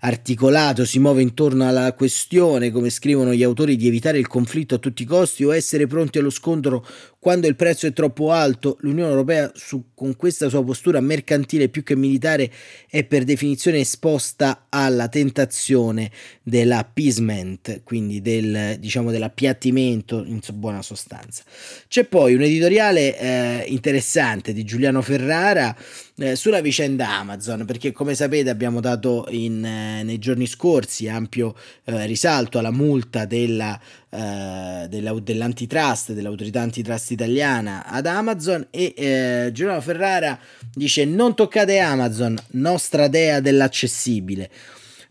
articolato 0.00 0.84
si 0.84 0.98
muove 0.98 1.22
intorno 1.22 1.66
alla 1.66 1.94
questione, 1.94 2.70
come 2.70 2.90
scrivono 2.90 3.32
gli 3.32 3.42
autori, 3.42 3.76
di 3.76 3.86
evitare 3.86 4.18
il 4.18 4.26
conflitto 4.26 4.74
a 4.74 4.78
tutti 4.78 5.02
i 5.02 5.06
costi 5.06 5.44
o 5.44 5.54
essere 5.54 5.86
pronti 5.86 6.18
allo 6.18 6.30
scontro 6.30 6.86
quando 7.26 7.48
il 7.48 7.56
prezzo 7.56 7.88
è 7.88 7.92
troppo 7.92 8.30
alto, 8.30 8.76
l'Unione 8.82 9.10
Europea 9.10 9.50
su, 9.52 9.86
con 9.94 10.14
questa 10.14 10.48
sua 10.48 10.62
postura 10.62 11.00
mercantile 11.00 11.68
più 11.68 11.82
che 11.82 11.96
militare 11.96 12.48
è 12.88 13.02
per 13.02 13.24
definizione 13.24 13.80
esposta 13.80 14.66
alla 14.68 15.08
tentazione 15.08 16.12
dell'appeasement, 16.44 17.82
quindi 17.82 18.22
del, 18.22 18.76
diciamo, 18.78 19.10
dell'appiattimento 19.10 20.22
in 20.24 20.38
buona 20.54 20.82
sostanza. 20.82 21.42
C'è 21.88 22.04
poi 22.04 22.34
un 22.34 22.42
editoriale 22.42 23.18
eh, 23.18 23.64
interessante 23.70 24.52
di 24.52 24.62
Giuliano 24.62 25.02
Ferrara 25.02 25.76
eh, 26.18 26.36
sulla 26.36 26.60
vicenda 26.60 27.10
Amazon, 27.10 27.64
perché 27.64 27.90
come 27.90 28.14
sapete 28.14 28.50
abbiamo 28.50 28.78
dato 28.80 29.26
in, 29.30 29.64
eh, 29.64 30.04
nei 30.04 30.18
giorni 30.18 30.46
scorsi 30.46 31.08
ampio 31.08 31.56
eh, 31.86 32.06
risalto 32.06 32.60
alla 32.60 32.70
multa 32.70 33.24
della 33.24 33.78
eh, 34.16 34.88
della, 34.88 35.12
dell'antitrust, 35.20 36.12
dell'autorità 36.12 36.62
antitrust 36.62 37.10
italiana 37.10 37.84
ad 37.84 38.06
Amazon 38.06 38.66
e 38.70 38.94
eh, 38.96 39.50
Giovanni 39.52 39.82
Ferrara 39.82 40.38
dice 40.72 41.04
non 41.04 41.34
toccate 41.34 41.78
Amazon, 41.78 42.34
nostra 42.52 43.08
dea 43.08 43.40
dell'accessibile. 43.40 44.50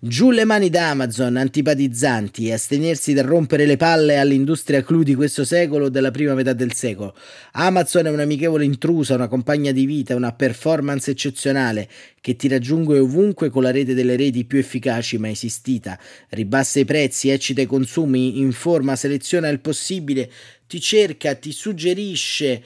Giù 0.08 0.30
le 0.30 0.46
mani 0.46 0.70
da 0.70 0.91
Amazon, 0.91 1.36
antipatizzanti, 1.36 2.46
e 2.46 2.54
astenersi 2.54 3.13
dal 3.13 3.26
rompere 3.26 3.65
le 3.65 3.76
palle 3.76 4.18
all'industria 4.18 4.84
clou 4.84 5.02
di 5.02 5.15
questo 5.15 5.44
secolo 5.44 5.86
o 5.86 5.89
della 5.89 6.12
prima 6.12 6.36
metà 6.36 6.54
del 6.54 6.74
secolo. 6.74 7.15
Amazon 7.54 8.06
è 8.06 8.12
un'amichevole 8.12 8.63
intrusa, 8.63 9.15
una 9.15 9.28
compagna 9.28 9.72
di 9.72 9.88
vita, 9.88 10.15
una 10.15 10.32
performance 10.32 11.10
eccezionale 11.10 11.89
che 12.22 12.36
ti 12.36 12.48
raggiunge 12.48 13.00
ovunque 13.00 13.50
con 13.50 13.63
la 13.63 13.72
rete 13.72 13.96
delle 13.96 14.15
reti 14.15 14.46
più 14.46 14.60
efficaci 14.60 15.18
mai 15.18 15.32
esistita. 15.32 15.98
Ribassa 16.30 16.80
i 16.80 16.86
prezzi, 16.86 17.30
eccita 17.30 17.62
i 17.62 17.65
consumi, 17.65 18.41
informa, 18.41 18.96
seleziona 18.96 19.48
il 19.48 19.60
possibile, 19.60 20.32
ti 20.68 20.80
cerca, 20.80 21.34
ti 21.34 21.52
suggerisce, 21.52 22.62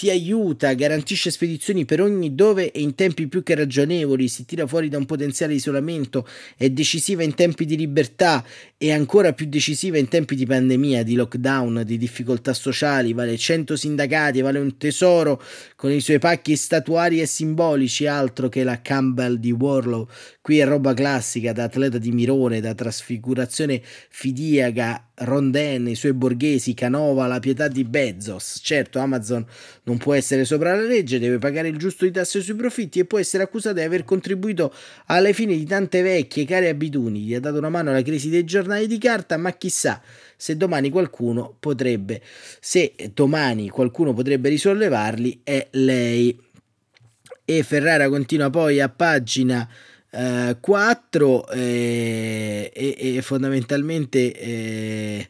ti 0.00 0.08
aiuta, 0.08 0.72
garantisce 0.72 1.30
spedizioni 1.30 1.84
per 1.84 2.00
ogni 2.00 2.34
dove 2.34 2.70
e 2.70 2.80
in 2.80 2.94
tempi 2.94 3.28
più 3.28 3.42
che 3.42 3.54
ragionevoli, 3.54 4.28
si 4.28 4.46
tira 4.46 4.66
fuori 4.66 4.88
da 4.88 4.96
un 4.96 5.04
potenziale 5.04 5.52
isolamento, 5.52 6.26
è 6.56 6.70
decisiva 6.70 7.22
in 7.22 7.34
tempi 7.34 7.66
di 7.66 7.76
libertà 7.76 8.42
e 8.78 8.92
ancora 8.92 9.34
più 9.34 9.44
decisiva 9.44 9.98
in 9.98 10.08
tempi 10.08 10.36
di 10.36 10.46
pandemia, 10.46 11.02
di 11.02 11.16
lockdown, 11.16 11.82
di 11.84 11.98
difficoltà 11.98 12.54
sociali, 12.54 13.12
vale 13.12 13.36
100 13.36 13.76
sindacati, 13.76 14.40
vale 14.40 14.58
un 14.58 14.78
tesoro 14.78 15.42
con 15.76 15.92
i 15.92 16.00
suoi 16.00 16.18
pacchi 16.18 16.56
statuari 16.56 17.20
e 17.20 17.26
simbolici, 17.26 18.06
altro 18.06 18.48
che 18.48 18.64
la 18.64 18.80
Campbell 18.80 19.34
di 19.34 19.50
Warlow. 19.50 20.08
Qui 20.40 20.60
è 20.60 20.64
roba 20.64 20.94
classica 20.94 21.52
da 21.52 21.64
atleta 21.64 21.98
di 21.98 22.10
Mirone, 22.10 22.62
da 22.62 22.72
trasfigurazione 22.72 23.82
fidiaca 24.08 25.09
Rondin, 25.20 25.88
i 25.88 25.94
suoi 25.94 26.12
borghesi, 26.12 26.74
Canova, 26.74 27.26
la 27.26 27.40
pietà 27.40 27.68
di 27.68 27.84
Bezos. 27.84 28.60
Certo, 28.62 28.98
Amazon 28.98 29.44
non 29.84 29.98
può 29.98 30.14
essere 30.14 30.44
sopra 30.44 30.74
la 30.74 30.82
legge, 30.82 31.18
deve 31.18 31.38
pagare 31.38 31.68
il 31.68 31.76
giusto 31.76 32.04
di 32.04 32.10
tasse 32.10 32.40
sui 32.40 32.54
profitti 32.54 33.00
e 33.00 33.04
può 33.04 33.18
essere 33.18 33.42
accusata 33.42 33.80
di 33.80 33.84
aver 33.84 34.04
contribuito 34.04 34.72
alle 35.06 35.32
fine 35.32 35.54
di 35.56 35.64
tante 35.64 36.02
vecchie 36.02 36.44
care 36.44 36.68
abitudini. 36.68 37.20
Gli 37.20 37.34
ha 37.34 37.40
dato 37.40 37.58
una 37.58 37.68
mano 37.68 37.90
alla 37.90 38.02
crisi 38.02 38.30
dei 38.30 38.44
giornali 38.44 38.86
di 38.86 38.98
carta, 38.98 39.36
ma 39.36 39.52
chissà 39.52 40.00
se 40.36 40.56
domani 40.56 40.88
qualcuno 40.88 41.54
potrebbe, 41.60 42.22
se 42.60 42.94
domani 43.12 43.68
qualcuno 43.68 44.14
potrebbe 44.14 44.48
risollevarli, 44.48 45.40
è 45.44 45.68
lei. 45.72 46.48
E 47.44 47.62
Ferrara 47.62 48.08
continua 48.08 48.48
poi 48.48 48.80
a 48.80 48.88
pagina 48.88 49.68
4 50.10 51.48
eh, 51.52 52.72
e, 52.74 53.16
e, 53.16 53.22
fondamentalmente 53.22 54.32
eh, 54.32 55.28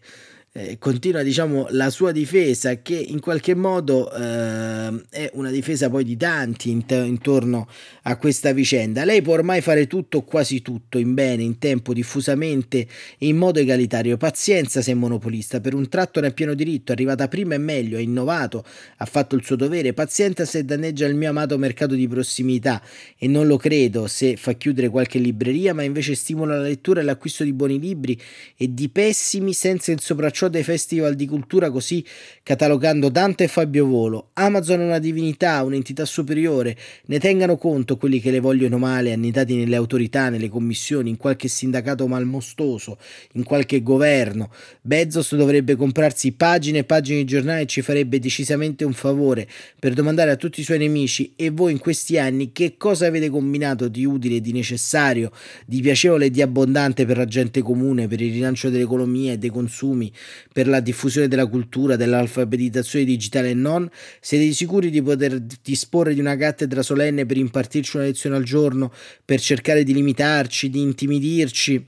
eh, 0.52 0.78
continua 0.78 1.22
diciamo 1.22 1.68
la 1.70 1.90
sua 1.90 2.10
difesa 2.10 2.82
che 2.82 2.96
in 2.96 3.20
qualche 3.20 3.54
modo 3.54 4.12
eh, 4.12 5.00
è 5.08 5.30
una 5.34 5.50
difesa 5.50 5.88
poi 5.88 6.02
di 6.02 6.16
tanti 6.16 6.70
int- 6.70 6.90
intorno 6.90 7.68
a 8.02 8.16
questa 8.16 8.52
vicenda. 8.52 9.04
Lei 9.04 9.22
può 9.22 9.34
ormai 9.34 9.60
fare 9.60 9.86
tutto 9.86 10.22
quasi 10.22 10.60
tutto 10.60 10.98
in 10.98 11.14
bene 11.14 11.44
in 11.44 11.58
tempo 11.58 11.92
diffusamente 11.92 12.84
in 13.18 13.36
modo 13.36 13.60
egalitario. 13.60 14.16
Pazienza 14.16 14.82
se 14.82 14.90
è 14.90 14.94
monopolista. 14.94 15.60
Per 15.60 15.72
un 15.72 15.88
tratto 15.88 16.18
ne 16.18 16.28
è 16.28 16.32
pieno 16.32 16.54
diritto 16.54 16.90
è 16.90 16.94
arrivata 16.96 17.28
prima 17.28 17.54
e 17.54 17.58
meglio 17.58 17.98
ha 17.98 18.00
innovato 18.00 18.64
ha 18.96 19.04
fatto 19.04 19.36
il 19.36 19.44
suo 19.44 19.54
dovere. 19.54 19.92
Pazienza 19.92 20.44
se 20.44 20.64
danneggia 20.64 21.06
il 21.06 21.14
mio 21.14 21.30
amato 21.30 21.56
mercato 21.58 21.94
di 21.94 22.08
prossimità. 22.08 22.82
E 23.16 23.28
non 23.28 23.46
lo 23.46 23.56
credo 23.56 24.08
se 24.08 24.36
fa 24.36 24.54
chiudere 24.54 24.88
qualche 24.88 25.20
libreria 25.20 25.74
ma 25.74 25.84
invece 25.84 26.16
stimola 26.16 26.56
la 26.56 26.62
lettura 26.62 27.00
e 27.00 27.04
l'acquisto 27.04 27.44
di 27.44 27.52
buoni 27.52 27.78
libri 27.78 28.20
e 28.56 28.74
di 28.74 28.88
pessimi 28.88 29.52
senza 29.52 29.92
il 29.92 30.00
sopracciglio 30.00 30.38
ciò 30.40 30.48
dei 30.48 30.62
festival 30.62 31.16
di 31.16 31.26
cultura 31.26 31.70
così 31.70 32.02
catalogando 32.42 33.10
Dante 33.10 33.44
e 33.44 33.48
Fabio 33.48 33.84
Volo. 33.84 34.30
Amazon 34.34 34.80
è 34.80 34.84
una 34.84 34.98
divinità, 34.98 35.62
un'entità 35.62 36.06
superiore, 36.06 36.74
ne 37.06 37.18
tengano 37.18 37.58
conto 37.58 37.98
quelli 37.98 38.20
che 38.20 38.30
le 38.30 38.40
vogliono 38.40 38.78
male, 38.78 39.12
annidati 39.12 39.54
nelle 39.54 39.76
autorità, 39.76 40.30
nelle 40.30 40.48
commissioni, 40.48 41.10
in 41.10 41.18
qualche 41.18 41.48
sindacato 41.48 42.06
malmostoso, 42.06 42.96
in 43.32 43.42
qualche 43.42 43.82
governo. 43.82 44.50
Bezos 44.80 45.34
dovrebbe 45.34 45.76
comprarsi 45.76 46.32
pagine 46.32 46.78
e 46.78 46.84
pagine 46.84 47.18
di 47.18 47.26
giornale 47.26 47.62
e 47.62 47.66
ci 47.66 47.82
farebbe 47.82 48.18
decisamente 48.18 48.84
un 48.86 48.94
favore 48.94 49.46
per 49.78 49.92
domandare 49.92 50.30
a 50.30 50.36
tutti 50.36 50.60
i 50.60 50.64
suoi 50.64 50.78
nemici 50.78 51.34
e 51.36 51.50
voi 51.50 51.72
in 51.72 51.78
questi 51.78 52.18
anni 52.18 52.52
che 52.52 52.78
cosa 52.78 53.06
avete 53.06 53.28
combinato 53.28 53.88
di 53.88 54.06
utile, 54.06 54.40
di 54.40 54.52
necessario, 54.52 55.30
di 55.66 55.82
piacevole 55.82 56.26
e 56.26 56.30
di 56.30 56.40
abbondante 56.40 57.04
per 57.04 57.18
la 57.18 57.26
gente 57.26 57.60
comune, 57.60 58.08
per 58.08 58.22
il 58.22 58.32
rilancio 58.32 58.70
dell'economia 58.70 59.32
e 59.32 59.38
dei 59.38 59.50
consumi, 59.50 60.10
per 60.52 60.68
la 60.68 60.80
diffusione 60.80 61.28
della 61.28 61.46
cultura, 61.46 61.96
dell'alfabetizzazione 61.96 63.04
digitale 63.04 63.50
e 63.50 63.54
non? 63.54 63.88
Siete 64.20 64.52
sicuri 64.52 64.90
di 64.90 65.02
poter 65.02 65.40
disporre 65.62 66.14
di 66.14 66.20
una 66.20 66.36
cattedra 66.36 66.82
solenne 66.82 67.26
per 67.26 67.36
impartirci 67.36 67.96
una 67.96 68.06
lezione 68.06 68.36
al 68.36 68.44
giorno, 68.44 68.92
per 69.24 69.40
cercare 69.40 69.84
di 69.84 69.94
limitarci, 69.94 70.70
di 70.70 70.80
intimidirci? 70.80 71.86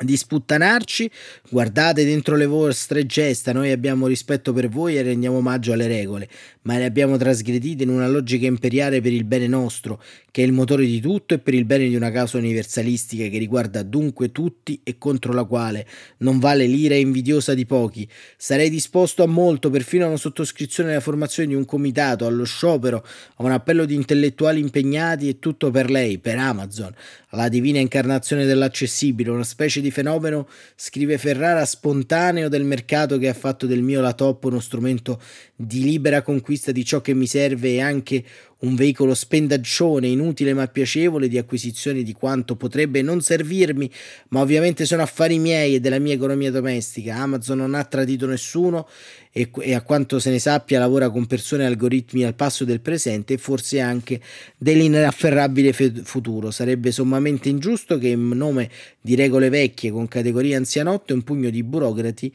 di 0.00 0.16
sputtanarci, 0.16 1.10
guardate 1.50 2.04
dentro 2.04 2.34
le 2.34 2.46
vostre 2.46 3.04
gesta, 3.06 3.52
noi 3.52 3.70
abbiamo 3.70 4.06
rispetto 4.06 4.52
per 4.52 4.68
voi 4.68 4.96
e 4.96 5.02
rendiamo 5.02 5.36
omaggio 5.36 5.72
alle 5.72 5.86
regole, 5.86 6.28
ma 6.62 6.78
le 6.78 6.84
abbiamo 6.84 7.16
trasgredite 7.16 7.82
in 7.82 7.88
una 7.88 8.08
logica 8.08 8.46
imperiale 8.46 9.00
per 9.00 9.12
il 9.12 9.24
bene 9.24 9.46
nostro, 9.46 10.00
che 10.30 10.42
è 10.42 10.46
il 10.46 10.52
motore 10.52 10.86
di 10.86 11.00
tutto 11.00 11.34
e 11.34 11.38
per 11.38 11.54
il 11.54 11.64
bene 11.64 11.88
di 11.88 11.96
una 11.96 12.10
causa 12.10 12.38
universalistica 12.38 13.28
che 13.28 13.38
riguarda 13.38 13.82
dunque 13.82 14.30
tutti 14.30 14.80
e 14.82 14.96
contro 14.96 15.32
la 15.32 15.44
quale 15.44 15.86
non 16.18 16.38
vale 16.38 16.66
l'ira 16.66 16.94
invidiosa 16.94 17.54
di 17.54 17.66
pochi. 17.66 18.08
Sarei 18.36 18.70
disposto 18.70 19.22
a 19.22 19.26
molto, 19.26 19.70
perfino 19.70 20.04
a 20.04 20.08
una 20.08 20.16
sottoscrizione 20.16 20.92
alla 20.92 21.00
formazione 21.00 21.48
di 21.48 21.54
un 21.54 21.64
comitato, 21.64 22.26
allo 22.26 22.44
sciopero, 22.44 23.04
a 23.36 23.42
un 23.42 23.50
appello 23.50 23.84
di 23.84 23.94
intellettuali 23.94 24.60
impegnati 24.60 25.28
e 25.28 25.38
tutto 25.38 25.70
per 25.70 25.90
lei, 25.90 26.18
per 26.18 26.38
Amazon, 26.38 26.94
la 27.30 27.48
divina 27.48 27.78
incarnazione 27.78 28.44
dell'accessibile, 28.44 29.30
una 29.30 29.44
specie 29.44 29.80
di 29.80 29.90
fenomeno, 29.90 30.48
scrive 30.76 31.18
Ferrara, 31.18 31.64
spontaneo 31.64 32.48
del 32.48 32.64
mercato 32.64 33.18
che 33.18 33.28
ha 33.28 33.34
fatto 33.34 33.66
del 33.66 33.82
mio 33.82 34.00
laptop 34.00 34.44
uno 34.44 34.60
strumento 34.60 35.20
di 35.54 35.82
libera 35.82 36.22
conquista 36.22 36.51
di 36.72 36.84
ciò 36.84 37.00
che 37.00 37.14
mi 37.14 37.26
serve 37.26 37.70
e 37.70 37.80
anche 37.80 38.24
un 38.62 38.74
veicolo 38.74 39.14
spendaccione 39.14 40.06
inutile 40.06 40.54
ma 40.54 40.66
piacevole 40.68 41.28
di 41.28 41.38
acquisizione 41.38 42.02
di 42.02 42.12
quanto 42.12 42.56
potrebbe 42.56 43.02
non 43.02 43.20
servirmi, 43.20 43.90
ma 44.28 44.40
ovviamente 44.40 44.84
sono 44.84 45.02
affari 45.02 45.38
miei 45.38 45.74
e 45.74 45.80
della 45.80 45.98
mia 45.98 46.14
economia 46.14 46.50
domestica. 46.50 47.16
Amazon 47.16 47.58
non 47.58 47.74
ha 47.74 47.84
tradito 47.84 48.26
nessuno 48.26 48.88
e, 49.32 49.50
e 49.60 49.74
a 49.74 49.82
quanto 49.82 50.18
se 50.18 50.30
ne 50.30 50.38
sappia 50.38 50.78
lavora 50.78 51.10
con 51.10 51.26
persone 51.26 51.64
e 51.64 51.66
algoritmi 51.66 52.24
al 52.24 52.34
passo 52.34 52.64
del 52.64 52.80
presente 52.80 53.34
e 53.34 53.38
forse 53.38 53.80
anche 53.80 54.20
dell'inafferrabile 54.56 55.72
futuro. 55.72 56.50
Sarebbe 56.50 56.92
sommamente 56.92 57.48
ingiusto 57.48 57.98
che 57.98 58.08
in 58.08 58.28
nome 58.28 58.70
di 59.00 59.16
regole 59.16 59.48
vecchie 59.48 59.90
con 59.90 60.06
categorie 60.06 60.54
anzianotte 60.54 61.12
un 61.12 61.22
pugno 61.22 61.50
di 61.50 61.64
burocrati 61.64 62.32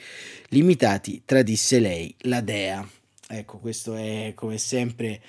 limitati 0.49 1.21
tradisse 1.23 1.79
lei, 1.79 2.13
la 2.21 2.41
dea. 2.41 2.96
Ecco, 3.29 3.57
questo 3.57 3.95
è 3.95 4.31
come 4.35 4.57
sempre 4.57 5.19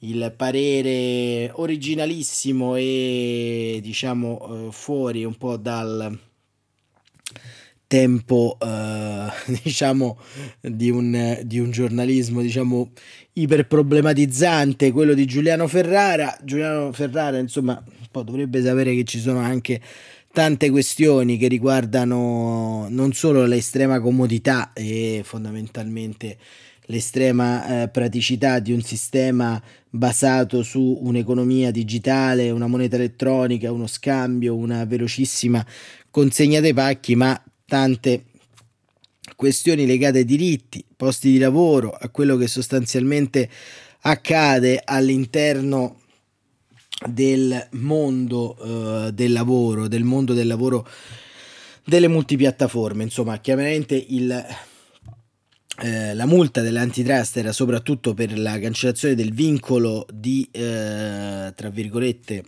il 0.00 0.32
parere 0.34 1.50
originalissimo 1.54 2.76
e 2.76 3.78
diciamo 3.82 4.68
eh, 4.68 4.72
fuori 4.72 5.24
un 5.24 5.36
po' 5.36 5.58
dal 5.58 6.18
tempo 7.86 8.56
eh, 8.58 9.28
diciamo 9.62 10.18
di 10.62 10.88
un, 10.88 11.40
di 11.44 11.58
un 11.58 11.70
giornalismo 11.70 12.40
diciamo 12.40 12.90
iperproblematizzante 13.34 14.90
quello 14.90 15.12
di 15.12 15.26
Giuliano 15.26 15.66
Ferrara. 15.68 16.34
Giuliano 16.42 16.90
Ferrara 16.92 17.36
insomma 17.36 17.82
un 17.86 18.06
po' 18.10 18.22
dovrebbe 18.22 18.62
sapere 18.62 18.94
che 18.94 19.04
ci 19.04 19.20
sono 19.20 19.40
anche 19.40 19.78
tante 20.32 20.70
questioni 20.70 21.36
che 21.36 21.48
riguardano 21.48 22.86
non 22.88 23.12
solo 23.12 23.44
l'estrema 23.44 24.00
comodità 24.00 24.72
e 24.72 25.20
fondamentalmente 25.22 26.38
l'estrema 26.86 27.82
eh, 27.82 27.88
praticità 27.88 28.58
di 28.58 28.72
un 28.72 28.82
sistema 28.82 29.62
basato 29.88 30.62
su 30.62 30.98
un'economia 31.02 31.70
digitale, 31.70 32.50
una 32.50 32.66
moneta 32.66 32.96
elettronica, 32.96 33.70
uno 33.70 33.86
scambio, 33.86 34.56
una 34.56 34.84
velocissima 34.84 35.64
consegna 36.10 36.60
dei 36.60 36.74
pacchi, 36.74 37.14
ma 37.14 37.40
tante 37.66 38.24
questioni 39.36 39.86
legate 39.86 40.18
ai 40.18 40.24
diritti, 40.24 40.84
posti 40.96 41.30
di 41.30 41.38
lavoro, 41.38 41.90
a 41.90 42.08
quello 42.08 42.36
che 42.36 42.46
sostanzialmente 42.46 43.48
accade 44.02 44.80
all'interno 44.84 46.00
del 47.06 47.68
mondo 47.72 48.56
uh, 48.58 49.10
del 49.10 49.32
lavoro, 49.32 49.88
del 49.88 50.04
mondo 50.04 50.34
del 50.34 50.46
lavoro 50.46 50.86
delle 51.84 52.08
multipiattaforme. 52.08 53.02
Insomma, 53.02 53.40
chiaramente 53.40 53.94
il 53.94 54.44
eh, 55.80 56.14
la 56.14 56.26
multa 56.26 56.60
dell'antitrust 56.60 57.38
era 57.38 57.52
soprattutto 57.52 58.12
per 58.12 58.38
la 58.38 58.58
cancellazione 58.58 59.14
del 59.14 59.32
vincolo 59.32 60.06
di, 60.12 60.46
eh, 60.50 61.52
tra 61.54 61.70
virgolette, 61.70 62.44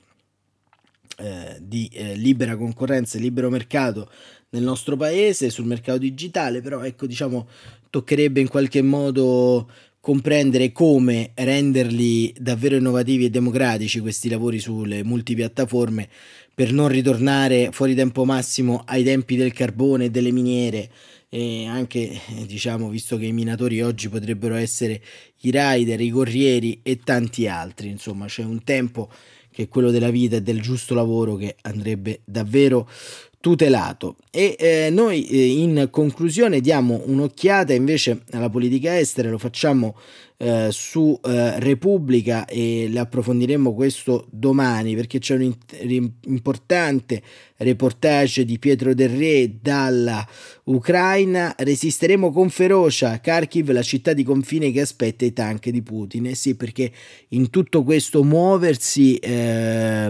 eh, 1.17 1.57
di 1.61 1.89
eh, 1.93 2.17
libera 2.17 2.57
concorrenza 2.57 3.17
e 3.17 3.21
libero 3.21 3.49
mercato 3.49 4.11
nel 4.51 4.63
nostro 4.63 4.97
paese 4.97 5.49
sul 5.51 5.65
mercato 5.65 5.99
digitale, 5.99 6.61
però 6.61 6.83
ecco 6.83 7.07
diciamo 7.07 7.49
toccherebbe 7.89 8.41
in 8.41 8.49
qualche 8.49 8.83
modo 8.83 9.69
comprendere 10.01 10.71
come 10.71 11.31
renderli 11.35 12.35
davvero 12.39 12.77
innovativi 12.77 13.25
e 13.25 13.31
democratici 13.31 14.01
questi 14.01 14.29
lavori 14.29 14.59
sulle 14.59 15.03
multipiattaforme 15.03 16.09
per 16.55 16.73
non 16.73 16.89
ritornare 16.89 17.71
fuori 17.73 17.95
tempo 17.95 18.25
massimo 18.25 18.83
ai 18.85 19.03
tempi 19.03 19.37
del 19.37 19.55
carbone 19.55 20.05
e 20.05 20.11
delle 20.11 20.31
miniere 20.31 20.91
e 21.35 21.66
anche 21.66 22.20
diciamo 22.47 22.88
visto 22.88 23.16
che 23.16 23.27
i 23.27 23.33
minatori 23.33 23.83
oggi 23.83 24.09
potrebbero 24.09 24.55
essere 24.55 25.03
i 25.40 25.51
rider, 25.51 26.01
i 26.01 26.11
corrieri 26.11 26.79
e 26.85 27.01
tanti 27.01 27.49
altri, 27.49 27.88
insomma 27.88 28.27
c'è 28.27 28.44
un 28.44 28.62
tempo 28.62 29.11
che 29.51 29.64
è 29.64 29.68
quello 29.68 29.90
della 29.90 30.11
vita 30.11 30.37
e 30.37 30.42
del 30.42 30.61
giusto 30.61 30.94
lavoro 30.94 31.35
che 31.35 31.57
andrebbe 31.62 32.20
davvero 32.25 32.88
tutelato. 33.44 34.16
E 34.30 34.57
eh, 34.59 34.88
noi 34.90 35.26
eh, 35.26 35.46
in 35.48 35.88
conclusione 35.90 36.62
diamo 36.62 37.02
un'occhiata 37.04 37.74
invece 37.74 38.22
alla 38.30 38.48
politica 38.48 38.98
estera, 38.98 39.28
lo 39.28 39.37
facciamo 39.37 39.94
eh, 40.38 40.68
su 40.70 41.18
eh, 41.22 41.61
Repubblica 41.61 42.46
e 42.46 42.88
le 42.88 42.98
approfondiremo 42.98 43.74
questo 43.74 44.26
domani 44.30 44.96
perché 44.96 45.18
c'è 45.18 45.37
un 45.37 45.54
importante 46.22 47.22
reportage 47.59 48.44
di 48.46 48.59
Pietro 48.59 48.94
Del 48.94 49.11
Re 49.11 49.59
dalla 49.61 50.26
Ucraina. 50.64 51.54
Resisteremo 51.57 52.33
con 52.33 52.48
ferocia 52.48 53.20
Kharkiv, 53.20 53.70
la 53.72 53.83
città 53.83 54.14
di 54.14 54.24
confine 54.24 54.72
che 54.72 54.80
aspetta 54.80 55.26
i 55.26 55.35
tank 55.35 55.68
di 55.68 55.83
Putin. 55.83 56.26
Eh 56.26 56.35
sì, 56.35 56.57
perché 56.57 56.90
in 57.28 57.50
tutto 57.50 57.85
questo 57.85 58.24
muoversi 58.24 59.16
eh, 59.16 60.09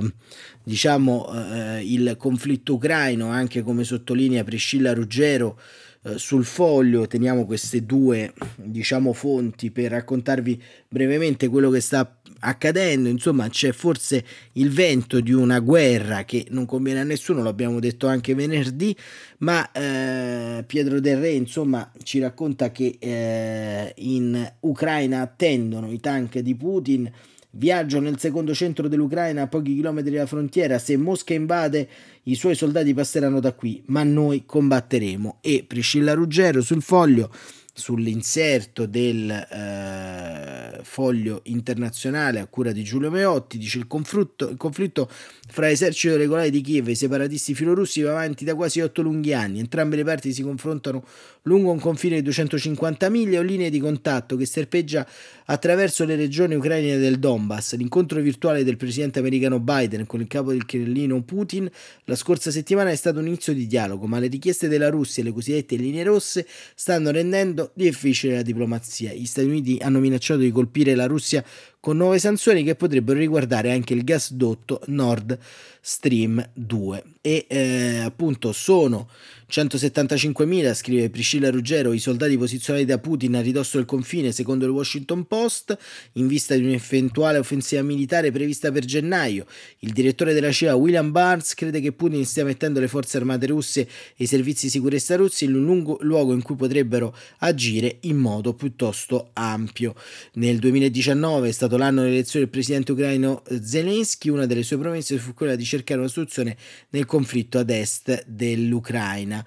diciamo, 0.64 1.30
eh, 1.32 1.82
il 1.84 2.16
conflitto 2.18 2.74
ucraino, 2.74 3.28
anche 3.28 3.62
come 3.62 3.84
sottolinea 3.84 4.42
Priscilla 4.42 4.94
Ruggero 4.94 5.60
eh, 6.02 6.18
sul 6.18 6.44
foglio, 6.44 7.06
teniamo 7.06 7.44
queste 7.44 7.84
due 7.84 8.32
diciamo, 8.56 9.12
fonti 9.12 9.70
per 9.70 9.90
raccontarvi 9.92 10.60
brevemente 10.88 11.48
quello 11.48 11.70
che 11.70 11.80
sta 11.80 12.18
accadendo, 12.40 13.08
insomma 13.08 13.48
c'è 13.48 13.72
forse 13.72 14.24
il 14.52 14.70
vento 14.70 15.20
di 15.20 15.32
una 15.32 15.60
guerra 15.60 16.24
che 16.24 16.46
non 16.50 16.66
conviene 16.66 17.00
a 17.00 17.04
nessuno, 17.04 17.42
l'abbiamo 17.42 17.80
detto 17.80 18.06
anche 18.06 18.34
venerdì, 18.34 18.94
ma 19.38 19.70
eh, 19.72 20.62
Pietro 20.66 21.00
Del 21.00 21.18
Re 21.18 21.30
insomma 21.30 21.90
ci 22.02 22.18
racconta 22.18 22.70
che 22.70 22.96
eh, 22.98 23.92
in 23.96 24.52
Ucraina 24.60 25.22
attendono 25.22 25.90
i 25.90 26.00
tank 26.00 26.38
di 26.40 26.54
Putin, 26.54 27.10
Viaggio 27.56 28.00
nel 28.00 28.18
secondo 28.18 28.52
centro 28.52 28.88
dell'Ucraina 28.88 29.42
a 29.42 29.46
pochi 29.46 29.74
chilometri 29.74 30.12
dalla 30.12 30.26
frontiera. 30.26 30.78
Se 30.78 30.96
Mosca 30.96 31.34
invade, 31.34 31.88
i 32.24 32.34
suoi 32.34 32.56
soldati 32.56 32.92
passeranno 32.92 33.38
da 33.38 33.52
qui, 33.52 33.82
ma 33.86 34.02
noi 34.02 34.44
combatteremo. 34.44 35.38
E 35.40 35.64
Priscilla 35.66 36.14
Ruggero 36.14 36.62
sul 36.62 36.82
foglio 36.82 37.30
sull'inserto 37.76 38.86
del 38.86 39.28
eh, 39.28 40.78
foglio 40.84 41.40
internazionale 41.44 42.38
a 42.38 42.46
cura 42.46 42.70
di 42.70 42.84
Giulio 42.84 43.10
Meotti, 43.10 43.58
dice 43.58 43.78
il 43.78 43.88
conflitto, 43.88 44.48
il 44.48 44.56
conflitto 44.56 45.10
fra 45.48 45.66
l'esercito 45.66 46.16
regolare 46.16 46.50
di 46.50 46.60
Kiev 46.60 46.86
e 46.86 46.92
i 46.92 46.94
separatisti 46.96 47.52
filorussi 47.52 48.00
va 48.02 48.12
avanti 48.12 48.44
da 48.44 48.54
quasi 48.54 48.80
otto 48.80 49.02
lunghi 49.02 49.34
anni. 49.34 49.58
Entrambe 49.58 49.96
le 49.96 50.04
parti 50.04 50.32
si 50.32 50.42
confrontano 50.42 51.04
lungo 51.42 51.72
un 51.72 51.80
confine 51.80 52.16
di 52.16 52.22
250 52.22 53.08
miglia 53.08 53.40
o 53.40 53.42
linee 53.42 53.70
di 53.70 53.80
contatto 53.80 54.36
che 54.36 54.46
serpeggia 54.46 55.06
attraverso 55.46 56.04
le 56.04 56.14
regioni 56.14 56.54
ucraine 56.54 56.96
del 56.96 57.18
Donbass. 57.18 57.74
L'incontro 57.74 58.20
virtuale 58.20 58.62
del 58.62 58.76
presidente 58.76 59.18
americano 59.18 59.58
Biden 59.58 60.06
con 60.06 60.20
il 60.20 60.28
capo 60.28 60.50
del 60.52 60.64
Cremlino 60.64 61.20
Putin 61.22 61.68
la 62.04 62.14
scorsa 62.14 62.52
settimana 62.52 62.90
è 62.90 62.96
stato 62.96 63.18
un 63.18 63.26
inizio 63.26 63.52
di 63.52 63.66
dialogo, 63.66 64.06
ma 64.06 64.20
le 64.20 64.28
richieste 64.28 64.68
della 64.68 64.90
Russia 64.90 65.22
e 65.22 65.26
le 65.26 65.32
cosiddette 65.32 65.74
linee 65.76 66.04
rosse 66.04 66.46
stanno 66.74 67.10
rendendo 67.10 67.63
difficile 67.74 68.36
la 68.36 68.42
diplomazia. 68.42 69.12
Gli 69.12 69.26
Stati 69.26 69.46
Uniti 69.46 69.78
hanno 69.80 70.00
minacciato 70.00 70.40
di 70.40 70.50
colpire 70.50 70.94
la 70.94 71.06
Russia 71.06 71.44
con 71.84 71.98
nuove 71.98 72.18
sanzioni 72.18 72.64
che 72.64 72.76
potrebbero 72.76 73.18
riguardare 73.18 73.70
anche 73.70 73.92
il 73.92 74.04
gasdotto 74.04 74.80
Nord 74.86 75.38
Stream 75.82 76.42
2 76.54 77.04
e 77.20 77.44
eh, 77.46 77.98
appunto 77.98 78.52
sono 78.52 79.06
175.000, 79.50 80.74
scrive 80.74 81.10
Priscilla 81.10 81.50
Ruggero, 81.50 81.92
i 81.92 81.98
soldati 81.98 82.36
posizionati 82.36 82.84
da 82.84 82.98
Putin 82.98 83.36
a 83.36 83.40
ridosso 83.40 83.76
del 83.76 83.86
confine, 83.86 84.32
secondo 84.32 84.64
il 84.64 84.72
Washington 84.72 85.26
Post, 85.26 85.76
in 86.12 86.26
vista 86.26 86.54
di 86.54 86.64
un'eventuale 86.64 87.38
offensiva 87.38 87.82
militare 87.82 88.32
prevista 88.32 88.72
per 88.72 88.84
gennaio. 88.84 89.46
Il 89.80 89.92
direttore 89.92 90.32
della 90.32 90.50
CIA, 90.50 90.74
William 90.74 91.12
Barnes, 91.12 91.54
crede 91.54 91.80
che 91.80 91.92
Putin 91.92 92.24
stia 92.24 92.44
mettendo 92.44 92.80
le 92.80 92.88
forze 92.88 93.18
armate 93.18 93.46
russe 93.46 93.82
e 93.82 94.24
i 94.24 94.26
servizi 94.26 94.66
di 94.66 94.72
sicurezza 94.72 95.14
russi 95.16 95.44
in 95.44 95.54
un 95.54 95.64
lungo 95.64 95.98
luogo 96.00 96.32
in 96.32 96.42
cui 96.42 96.56
potrebbero 96.56 97.14
agire 97.38 97.98
in 98.00 98.16
modo 98.16 98.54
piuttosto 98.54 99.30
ampio. 99.34 99.94
Nel 100.34 100.58
2019 100.58 101.48
è 101.48 101.52
stato 101.52 101.73
l'anno 101.76 102.02
delle 102.02 102.14
elezioni 102.14 102.44
del 102.44 102.54
presidente 102.54 102.92
ucraino 102.92 103.42
Zelensky, 103.62 104.28
una 104.28 104.46
delle 104.46 104.62
sue 104.62 104.78
promesse 104.78 105.18
fu 105.18 105.34
quella 105.34 105.56
di 105.56 105.64
cercare 105.64 106.00
una 106.00 106.08
soluzione 106.08 106.56
nel 106.90 107.06
conflitto 107.06 107.58
ad 107.58 107.70
est 107.70 108.24
dell'Ucraina 108.26 109.44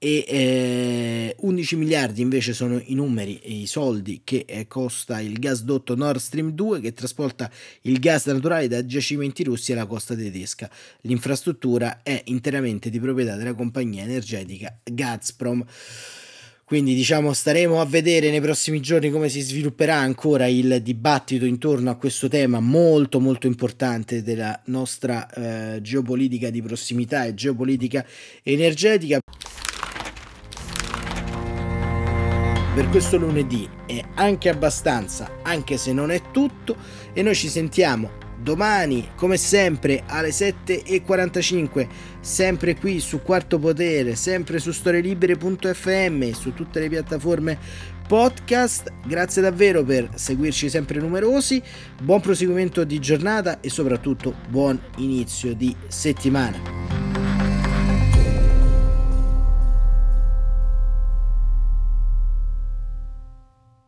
e 0.00 0.24
eh, 0.28 1.36
11 1.40 1.76
miliardi 1.76 2.22
invece 2.22 2.52
sono 2.52 2.80
i 2.84 2.94
numeri 2.94 3.40
e 3.40 3.52
i 3.52 3.66
soldi 3.66 4.20
che 4.22 4.44
eh, 4.46 4.68
costa 4.68 5.20
il 5.20 5.40
gasdotto 5.40 5.96
Nord 5.96 6.20
Stream 6.20 6.52
2 6.52 6.80
che 6.80 6.92
trasporta 6.92 7.50
il 7.82 7.98
gas 7.98 8.26
naturale 8.26 8.68
da 8.68 8.86
giacimenti 8.86 9.42
russi 9.42 9.72
alla 9.72 9.86
costa 9.86 10.14
tedesca. 10.14 10.70
L'infrastruttura 11.00 12.02
è 12.04 12.22
interamente 12.26 12.90
di 12.90 13.00
proprietà 13.00 13.34
della 13.34 13.54
compagnia 13.54 14.04
energetica 14.04 14.78
Gazprom. 14.84 15.64
Quindi 16.68 16.94
diciamo 16.94 17.32
staremo 17.32 17.80
a 17.80 17.86
vedere 17.86 18.28
nei 18.28 18.42
prossimi 18.42 18.80
giorni 18.80 19.10
come 19.10 19.30
si 19.30 19.40
svilupperà 19.40 19.96
ancora 19.96 20.48
il 20.48 20.82
dibattito 20.82 21.46
intorno 21.46 21.88
a 21.88 21.96
questo 21.96 22.28
tema 22.28 22.60
molto 22.60 23.20
molto 23.20 23.46
importante 23.46 24.22
della 24.22 24.60
nostra 24.66 25.26
eh, 25.30 25.80
geopolitica 25.80 26.50
di 26.50 26.60
prossimità 26.60 27.24
e 27.24 27.32
geopolitica 27.32 28.04
energetica. 28.42 29.18
Per 32.74 32.88
questo 32.90 33.16
lunedì 33.16 33.66
è 33.86 34.04
anche 34.16 34.50
abbastanza, 34.50 35.38
anche 35.44 35.78
se 35.78 35.94
non 35.94 36.10
è 36.10 36.20
tutto, 36.30 36.76
e 37.14 37.22
noi 37.22 37.34
ci 37.34 37.48
sentiamo 37.48 38.27
domani 38.48 39.10
come 39.14 39.36
sempre 39.36 40.04
alle 40.06 40.30
7.45 40.30 41.86
sempre 42.18 42.76
qui 42.76 42.98
su 42.98 43.20
Quarto 43.20 43.58
Potere 43.58 44.14
sempre 44.14 44.58
su 44.58 44.72
storielibere.fm 44.72 46.30
su 46.30 46.54
tutte 46.54 46.80
le 46.80 46.88
piattaforme 46.88 47.58
podcast. 48.08 48.90
Grazie 49.06 49.42
davvero 49.42 49.84
per 49.84 50.08
seguirci 50.14 50.70
sempre 50.70 50.98
numerosi. 50.98 51.62
Buon 52.02 52.22
proseguimento 52.22 52.84
di 52.84 52.98
giornata 53.00 53.60
e 53.60 53.68
soprattutto 53.68 54.34
buon 54.48 54.80
inizio 54.96 55.54
di 55.54 55.76
settimana. 55.88 56.58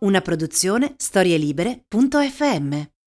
Una 0.01 0.21
produzione 0.21 0.93
storielibere.fm 0.99 3.00